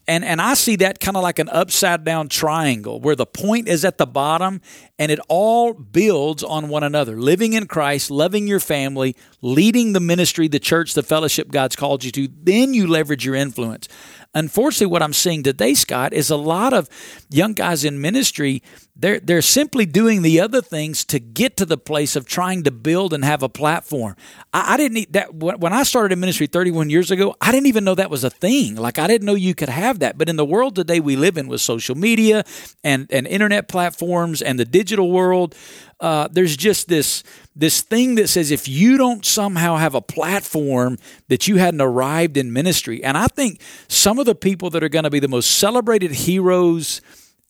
And, 0.07 0.25
and 0.25 0.41
I 0.41 0.55
see 0.55 0.75
that 0.77 0.99
kind 0.99 1.15
of 1.15 1.23
like 1.23 1.39
an 1.39 1.47
upside 1.49 2.03
down 2.03 2.27
triangle 2.27 2.99
where 2.99 3.15
the 3.15 3.25
point 3.25 3.67
is 3.67 3.85
at 3.85 3.97
the 3.97 4.07
bottom 4.07 4.61
and 4.97 5.11
it 5.11 5.19
all 5.29 5.73
builds 5.73 6.43
on 6.43 6.69
one 6.69 6.83
another. 6.83 7.15
Living 7.15 7.53
in 7.53 7.67
Christ, 7.67 8.09
loving 8.09 8.47
your 8.47 8.59
family, 8.59 9.15
leading 9.41 9.93
the 9.93 9.99
ministry, 9.99 10.47
the 10.47 10.59
church, 10.59 10.93
the 10.93 11.03
fellowship 11.03 11.51
God's 11.51 11.75
called 11.75 12.03
you 12.03 12.11
to, 12.11 12.27
then 12.43 12.73
you 12.73 12.87
leverage 12.87 13.25
your 13.25 13.35
influence. 13.35 13.87
Unfortunately, 14.33 14.87
what 14.87 15.03
I'm 15.03 15.13
seeing 15.13 15.43
today, 15.43 15.73
Scott, 15.73 16.13
is 16.13 16.29
a 16.29 16.37
lot 16.37 16.73
of 16.73 16.89
young 17.29 17.53
guys 17.53 17.83
in 17.83 17.99
ministry, 17.99 18.63
they're, 19.01 19.19
they're 19.19 19.41
simply 19.41 19.87
doing 19.87 20.21
the 20.21 20.39
other 20.39 20.61
things 20.61 21.03
to 21.05 21.19
get 21.19 21.57
to 21.57 21.65
the 21.65 21.77
place 21.77 22.15
of 22.15 22.27
trying 22.27 22.61
to 22.63 22.71
build 22.71 23.13
and 23.13 23.25
have 23.25 23.41
a 23.41 23.49
platform. 23.49 24.15
I, 24.53 24.75
I 24.75 24.77
didn't 24.77 24.93
need 24.93 25.13
that. 25.13 25.33
When 25.33 25.73
I 25.73 25.81
started 25.81 26.13
in 26.13 26.19
ministry 26.19 26.45
31 26.45 26.91
years 26.91 27.09
ago, 27.09 27.35
I 27.41 27.51
didn't 27.51 27.65
even 27.65 27.83
know 27.83 27.95
that 27.95 28.11
was 28.11 28.23
a 28.23 28.29
thing. 28.29 28.75
Like, 28.75 28.99
I 28.99 29.07
didn't 29.07 29.25
know 29.25 29.33
you 29.33 29.55
could 29.55 29.69
have 29.69 29.99
that. 29.99 30.19
But 30.19 30.29
in 30.29 30.35
the 30.35 30.45
world 30.45 30.75
today 30.75 30.99
we 30.99 31.15
live 31.15 31.35
in 31.35 31.47
with 31.47 31.61
social 31.61 31.95
media 31.95 32.43
and, 32.83 33.07
and 33.11 33.25
internet 33.25 33.67
platforms 33.67 34.39
and 34.39 34.59
the 34.59 34.65
digital 34.65 35.09
world, 35.09 35.55
uh, 35.99 36.27
there's 36.31 36.55
just 36.55 36.87
this 36.87 37.23
this 37.55 37.81
thing 37.81 38.15
that 38.15 38.27
says 38.27 38.49
if 38.49 38.67
you 38.67 38.97
don't 38.97 39.25
somehow 39.25 39.75
have 39.75 39.93
a 39.93 40.01
platform 40.01 40.97
that 41.27 41.47
you 41.47 41.57
hadn't 41.57 41.81
arrived 41.81 42.37
in 42.37 42.51
ministry, 42.51 43.03
and 43.03 43.17
I 43.17 43.27
think 43.27 43.61
some 43.87 44.17
of 44.17 44.25
the 44.25 44.33
people 44.33 44.71
that 44.71 44.83
are 44.83 44.89
going 44.89 45.03
to 45.03 45.11
be 45.11 45.19
the 45.19 45.27
most 45.27 45.51
celebrated 45.51 46.11
heroes 46.11 47.01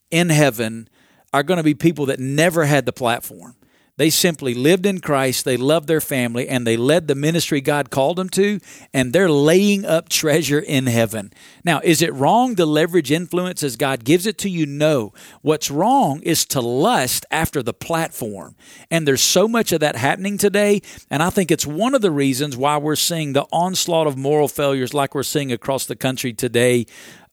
in 0.09 0.29
heaven 0.29 0.89
are 1.33 1.43
going 1.43 1.57
to 1.57 1.63
be 1.63 1.73
people 1.73 2.05
that 2.07 2.19
never 2.19 2.65
had 2.65 2.85
the 2.85 2.93
platform. 2.93 3.55
They 3.97 4.09
simply 4.09 4.55
lived 4.55 4.87
in 4.87 4.99
Christ, 4.99 5.45
they 5.45 5.57
loved 5.57 5.87
their 5.87 6.01
family, 6.01 6.47
and 6.47 6.65
they 6.65 6.75
led 6.75 7.07
the 7.07 7.13
ministry 7.13 7.61
God 7.61 7.91
called 7.91 8.17
them 8.17 8.29
to, 8.29 8.59
and 8.93 9.13
they're 9.13 9.29
laying 9.29 9.85
up 9.85 10.09
treasure 10.09 10.59
in 10.59 10.87
heaven. 10.87 11.31
Now, 11.63 11.81
is 11.83 12.01
it 12.01 12.11
wrong 12.13 12.55
to 12.55 12.65
leverage 12.65 13.11
influence 13.11 13.61
as 13.61 13.75
God 13.75 14.03
gives 14.03 14.25
it 14.25 14.39
to 14.39 14.49
you? 14.49 14.65
No. 14.65 15.13
What's 15.43 15.69
wrong 15.69 16.21
is 16.23 16.45
to 16.47 16.61
lust 16.61 17.27
after 17.29 17.61
the 17.61 17.75
platform. 17.75 18.55
And 18.89 19.07
there's 19.07 19.21
so 19.21 19.47
much 19.47 19.71
of 19.71 19.81
that 19.81 19.97
happening 19.97 20.39
today, 20.39 20.81
and 21.11 21.21
I 21.21 21.29
think 21.29 21.51
it's 21.51 21.67
one 21.67 21.93
of 21.93 22.01
the 22.01 22.11
reasons 22.11 22.57
why 22.57 22.77
we're 22.77 22.95
seeing 22.95 23.33
the 23.33 23.45
onslaught 23.51 24.07
of 24.07 24.17
moral 24.17 24.47
failures 24.47 24.95
like 24.95 25.13
we're 25.13 25.21
seeing 25.21 25.51
across 25.51 25.85
the 25.85 25.95
country 25.95 26.33
today 26.33 26.87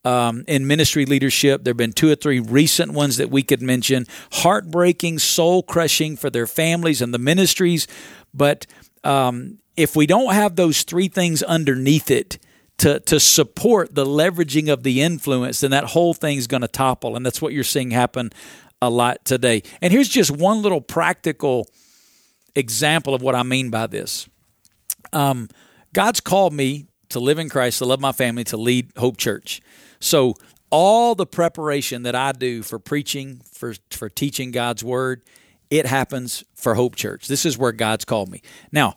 um, 0.09 0.43
in 0.49 0.67
ministry 0.67 1.05
leadership. 1.05 1.65
There 1.65 1.73
have 1.73 1.77
been 1.77 1.93
two 1.93 2.11
or 2.11 2.15
three 2.15 2.41
recent 2.41 2.93
ones 2.93 3.19
that 3.19 3.29
we 3.29 3.43
could 3.43 3.61
mention. 3.61 4.07
Heartbreaking, 4.33 5.19
soul 5.19 5.63
crushing 5.63 6.17
for 6.17 6.31
their 6.31 6.47
families 6.47 7.03
and 7.03 7.13
the 7.13 7.19
ministries. 7.19 7.87
But 8.33 8.67
um, 9.05 9.59
if 9.77 9.95
we 9.95 10.07
don't 10.07 10.33
have 10.33 10.57
those 10.57 10.83
three 10.83 11.09
things 11.09 11.43
underneath 11.43 12.11
it, 12.11 12.39
to, 12.79 13.01
to 13.01 13.19
support 13.19 13.97
the 13.97 14.07
leveraging 14.07 14.73
of 14.73 14.85
the 14.85 15.03
influence, 15.03 15.59
then 15.61 15.73
that 15.73 15.83
whole 15.83 16.15
thing's 16.15 16.47
going 16.47 16.61
to 16.61 16.69
topple. 16.69 17.17
And 17.17 17.27
that's 17.27 17.43
what 17.43 17.53
you're 17.53 17.65
seeing 17.65 17.91
happen 17.91 18.31
a 18.81 18.89
lot 18.89 19.25
today. 19.25 19.65
And 19.83 19.93
here's 19.93 20.09
just 20.09 20.31
one 20.31 20.63
little 20.63 20.81
practical 20.81 21.67
example 22.55 23.17
of 23.17 23.21
what 23.21 23.35
I 23.35 23.43
mean 23.43 23.71
by 23.71 23.89
this. 23.89 24.29
Um, 25.13 25.49
God's 25.93 26.21
called 26.21 26.53
me 26.53 26.87
to 27.09 27.19
live 27.19 27.41
in 27.41 27.49
Christ, 27.49 27.79
to 27.79 27.85
love 27.85 27.99
my 27.99 28.13
family, 28.13 28.45
to 28.45 28.57
lead 28.57 28.93
Hope 28.97 29.17
Church. 29.17 29.61
So 30.01 30.35
all 30.71 31.15
the 31.15 31.27
preparation 31.27 32.03
that 32.03 32.15
I 32.15 32.33
do 32.33 32.63
for 32.63 32.79
preaching, 32.79 33.41
for 33.51 33.75
for 33.91 34.09
teaching 34.09 34.51
God's 34.51 34.85
word, 34.85 35.23
it 35.71 35.87
happens 35.87 36.45
for 36.55 36.75
Hope 36.75 36.97
Church. 36.97 37.29
This 37.29 37.45
is 37.45 37.59
where 37.59 37.73
God's 37.73 38.05
called 38.05 38.31
me. 38.31 38.43
Now, 38.73 38.95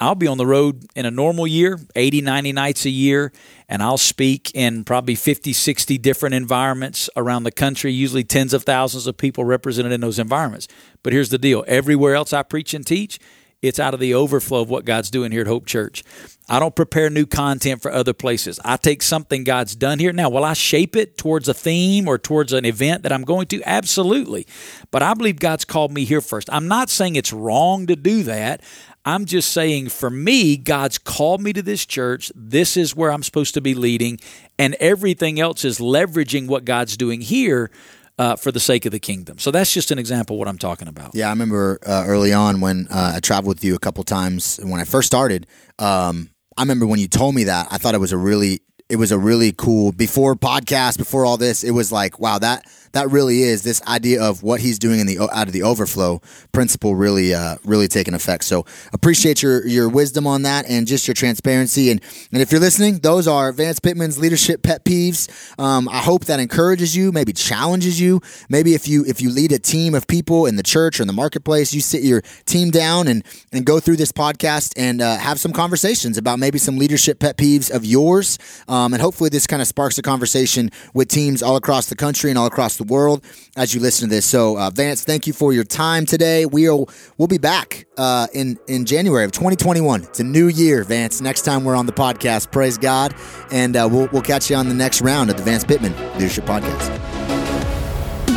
I'll 0.00 0.16
be 0.16 0.26
on 0.26 0.38
the 0.38 0.46
road 0.46 0.86
in 0.96 1.06
a 1.06 1.10
normal 1.10 1.46
year, 1.46 1.78
80, 1.94 2.20
90 2.20 2.52
nights 2.52 2.84
a 2.84 2.90
year, 2.90 3.32
and 3.68 3.82
I'll 3.82 3.96
speak 3.96 4.50
in 4.54 4.84
probably 4.84 5.14
50, 5.14 5.52
60 5.52 5.98
different 5.98 6.34
environments 6.34 7.08
around 7.16 7.44
the 7.44 7.52
country, 7.52 7.92
usually 7.92 8.24
tens 8.24 8.52
of 8.52 8.64
thousands 8.64 9.06
of 9.06 9.16
people 9.16 9.44
represented 9.44 9.92
in 9.92 10.00
those 10.00 10.18
environments. 10.18 10.66
But 11.02 11.12
here's 11.12 11.30
the 11.30 11.38
deal 11.38 11.64
everywhere 11.68 12.16
else 12.16 12.32
I 12.32 12.42
preach 12.42 12.74
and 12.74 12.84
teach, 12.84 13.20
It's 13.64 13.80
out 13.80 13.94
of 13.94 14.00
the 14.00 14.12
overflow 14.12 14.60
of 14.60 14.68
what 14.68 14.84
God's 14.84 15.08
doing 15.08 15.32
here 15.32 15.40
at 15.40 15.46
Hope 15.46 15.64
Church. 15.64 16.04
I 16.50 16.58
don't 16.58 16.76
prepare 16.76 17.08
new 17.08 17.24
content 17.24 17.80
for 17.80 17.90
other 17.90 18.12
places. 18.12 18.60
I 18.62 18.76
take 18.76 19.00
something 19.00 19.42
God's 19.42 19.74
done 19.74 19.98
here. 19.98 20.12
Now, 20.12 20.28
will 20.28 20.44
I 20.44 20.52
shape 20.52 20.94
it 20.94 21.16
towards 21.16 21.48
a 21.48 21.54
theme 21.54 22.06
or 22.06 22.18
towards 22.18 22.52
an 22.52 22.66
event 22.66 23.02
that 23.04 23.12
I'm 23.12 23.22
going 23.22 23.46
to? 23.46 23.62
Absolutely. 23.64 24.46
But 24.90 25.02
I 25.02 25.14
believe 25.14 25.40
God's 25.40 25.64
called 25.64 25.92
me 25.92 26.04
here 26.04 26.20
first. 26.20 26.50
I'm 26.52 26.68
not 26.68 26.90
saying 26.90 27.16
it's 27.16 27.32
wrong 27.32 27.86
to 27.86 27.96
do 27.96 28.22
that. 28.24 28.62
I'm 29.06 29.24
just 29.24 29.50
saying 29.50 29.88
for 29.88 30.10
me, 30.10 30.58
God's 30.58 30.98
called 30.98 31.40
me 31.40 31.54
to 31.54 31.62
this 31.62 31.86
church. 31.86 32.30
This 32.34 32.76
is 32.76 32.94
where 32.94 33.10
I'm 33.10 33.22
supposed 33.22 33.54
to 33.54 33.62
be 33.62 33.74
leading, 33.74 34.20
and 34.58 34.74
everything 34.74 35.40
else 35.40 35.64
is 35.64 35.78
leveraging 35.78 36.48
what 36.48 36.66
God's 36.66 36.98
doing 36.98 37.22
here. 37.22 37.70
Uh, 38.16 38.36
for 38.36 38.52
the 38.52 38.60
sake 38.60 38.86
of 38.86 38.92
the 38.92 39.00
kingdom. 39.00 39.38
So 39.38 39.50
that's 39.50 39.72
just 39.72 39.90
an 39.90 39.98
example 39.98 40.36
of 40.36 40.38
what 40.38 40.46
I'm 40.46 40.56
talking 40.56 40.86
about. 40.86 41.16
Yeah, 41.16 41.26
I 41.26 41.30
remember 41.30 41.80
uh, 41.84 42.04
early 42.06 42.32
on 42.32 42.60
when 42.60 42.86
uh, 42.88 43.14
I 43.16 43.18
traveled 43.18 43.56
with 43.56 43.64
you 43.64 43.74
a 43.74 43.78
couple 43.80 44.04
times 44.04 44.60
when 44.62 44.80
I 44.80 44.84
first 44.84 45.06
started. 45.06 45.48
Um, 45.80 46.30
I 46.56 46.62
remember 46.62 46.86
when 46.86 47.00
you 47.00 47.08
told 47.08 47.34
me 47.34 47.44
that, 47.44 47.66
I 47.72 47.78
thought 47.78 47.96
it 47.96 48.00
was 48.00 48.12
a 48.12 48.16
really 48.16 48.60
it 48.88 48.96
was 48.96 49.12
a 49.12 49.18
really 49.18 49.52
cool 49.52 49.92
before 49.92 50.36
podcast, 50.36 50.98
before 50.98 51.24
all 51.24 51.36
this. 51.36 51.64
It 51.64 51.72
was 51.72 51.90
like, 51.90 52.20
wow, 52.20 52.38
that 52.38 52.64
that 52.94 53.10
really 53.10 53.42
is 53.42 53.62
this 53.62 53.82
idea 53.86 54.22
of 54.22 54.42
what 54.42 54.60
he's 54.60 54.78
doing 54.78 55.00
in 55.00 55.06
the 55.06 55.18
out 55.20 55.46
of 55.46 55.52
the 55.52 55.62
overflow 55.62 56.20
principle 56.52 56.94
really 56.94 57.34
uh, 57.34 57.56
really 57.64 57.88
taking 57.88 58.14
effect. 58.14 58.44
So 58.44 58.64
appreciate 58.92 59.42
your 59.42 59.66
your 59.66 59.88
wisdom 59.88 60.26
on 60.26 60.42
that 60.42 60.66
and 60.66 60.86
just 60.86 61.06
your 61.06 61.14
transparency. 61.14 61.90
And 61.90 62.00
and 62.32 62.40
if 62.40 62.50
you're 62.50 62.60
listening, 62.60 62.98
those 62.98 63.28
are 63.28 63.52
Vance 63.52 63.80
Pitman's 63.80 64.18
leadership 64.18 64.62
pet 64.62 64.84
peeves. 64.84 65.28
Um, 65.58 65.88
I 65.88 65.98
hope 65.98 66.24
that 66.26 66.40
encourages 66.40 66.96
you, 66.96 67.12
maybe 67.12 67.32
challenges 67.32 68.00
you. 68.00 68.20
Maybe 68.48 68.74
if 68.74 68.88
you 68.88 69.04
if 69.06 69.20
you 69.20 69.30
lead 69.30 69.52
a 69.52 69.58
team 69.58 69.94
of 69.94 70.06
people 70.06 70.46
in 70.46 70.56
the 70.56 70.62
church 70.62 71.00
or 71.00 71.02
in 71.02 71.06
the 71.06 71.12
marketplace, 71.12 71.74
you 71.74 71.80
sit 71.80 72.02
your 72.02 72.22
team 72.46 72.70
down 72.70 73.08
and 73.08 73.24
and 73.52 73.66
go 73.66 73.80
through 73.80 73.96
this 73.96 74.12
podcast 74.12 74.72
and 74.76 75.02
uh, 75.02 75.16
have 75.18 75.40
some 75.40 75.52
conversations 75.52 76.16
about 76.16 76.38
maybe 76.38 76.58
some 76.58 76.78
leadership 76.78 77.18
pet 77.18 77.36
peeves 77.36 77.70
of 77.74 77.84
yours. 77.84 78.38
Um, 78.68 78.92
and 78.92 79.02
hopefully 79.02 79.30
this 79.30 79.46
kind 79.46 79.60
of 79.60 79.68
sparks 79.68 79.98
a 79.98 80.02
conversation 80.02 80.70
with 80.92 81.08
teams 81.08 81.42
all 81.42 81.56
across 81.56 81.88
the 81.88 81.96
country 81.96 82.30
and 82.30 82.38
all 82.38 82.46
across 82.46 82.76
the 82.76 82.83
the 82.86 82.92
world 82.92 83.24
as 83.56 83.74
you 83.74 83.80
listen 83.80 84.08
to 84.08 84.14
this. 84.14 84.26
So, 84.26 84.58
uh, 84.58 84.70
Vance, 84.70 85.04
thank 85.04 85.26
you 85.26 85.32
for 85.32 85.52
your 85.52 85.64
time 85.64 86.06
today. 86.06 86.46
We'll 86.46 86.88
we'll 87.18 87.28
be 87.28 87.38
back 87.38 87.86
uh, 87.96 88.26
in 88.32 88.58
in 88.66 88.84
January 88.84 89.24
of 89.24 89.32
2021. 89.32 90.02
It's 90.04 90.20
a 90.20 90.24
new 90.24 90.48
year, 90.48 90.84
Vance. 90.84 91.20
Next 91.20 91.42
time 91.42 91.64
we're 91.64 91.76
on 91.76 91.86
the 91.86 91.92
podcast, 91.92 92.50
praise 92.50 92.78
God, 92.78 93.14
and 93.50 93.76
uh, 93.76 93.88
we'll 93.90 94.08
we'll 94.12 94.22
catch 94.22 94.50
you 94.50 94.56
on 94.56 94.68
the 94.68 94.74
next 94.74 95.00
round 95.00 95.30
of 95.30 95.36
the 95.36 95.42
Vance 95.42 95.64
Pitman 95.64 95.94
Leadership 96.14 96.44
Podcast. 96.44 97.13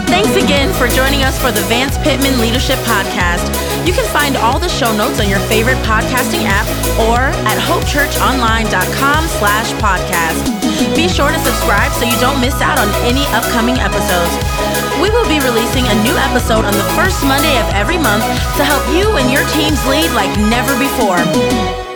Thanks 0.07 0.33
again 0.35 0.73
for 0.73 0.87
joining 0.87 1.23
us 1.23 1.39
for 1.39 1.51
the 1.51 1.61
Vance 1.67 1.97
Pitman 1.99 2.39
Leadership 2.39 2.79
Podcast. 2.87 3.45
You 3.85 3.93
can 3.93 4.07
find 4.11 4.35
all 4.37 4.59
the 4.59 4.69
show 4.69 4.95
notes 4.95 5.19
on 5.19 5.29
your 5.29 5.39
favorite 5.51 5.77
podcasting 5.83 6.47
app 6.47 6.67
or 6.97 7.29
at 7.45 7.59
hopechurchonline.com 7.59 9.21
slash 9.39 9.69
podcast. 9.77 10.41
Be 10.95 11.07
sure 11.07 11.31
to 11.31 11.39
subscribe 11.39 11.91
so 11.93 12.05
you 12.05 12.17
don't 12.19 12.41
miss 12.41 12.59
out 12.61 12.79
on 12.79 12.89
any 13.03 13.23
upcoming 13.35 13.77
episodes. 13.77 14.33
We 15.01 15.11
will 15.11 15.27
be 15.27 15.39
releasing 15.39 15.85
a 15.85 15.95
new 16.03 16.15
episode 16.17 16.65
on 16.65 16.73
the 16.73 16.87
first 16.95 17.23
Monday 17.23 17.59
of 17.59 17.67
every 17.75 17.97
month 17.97 18.23
to 18.57 18.63
help 18.63 18.83
you 18.95 19.15
and 19.17 19.31
your 19.31 19.45
teams 19.53 19.79
lead 19.85 20.09
like 20.15 20.31
never 20.49 20.73
before. 20.79 21.86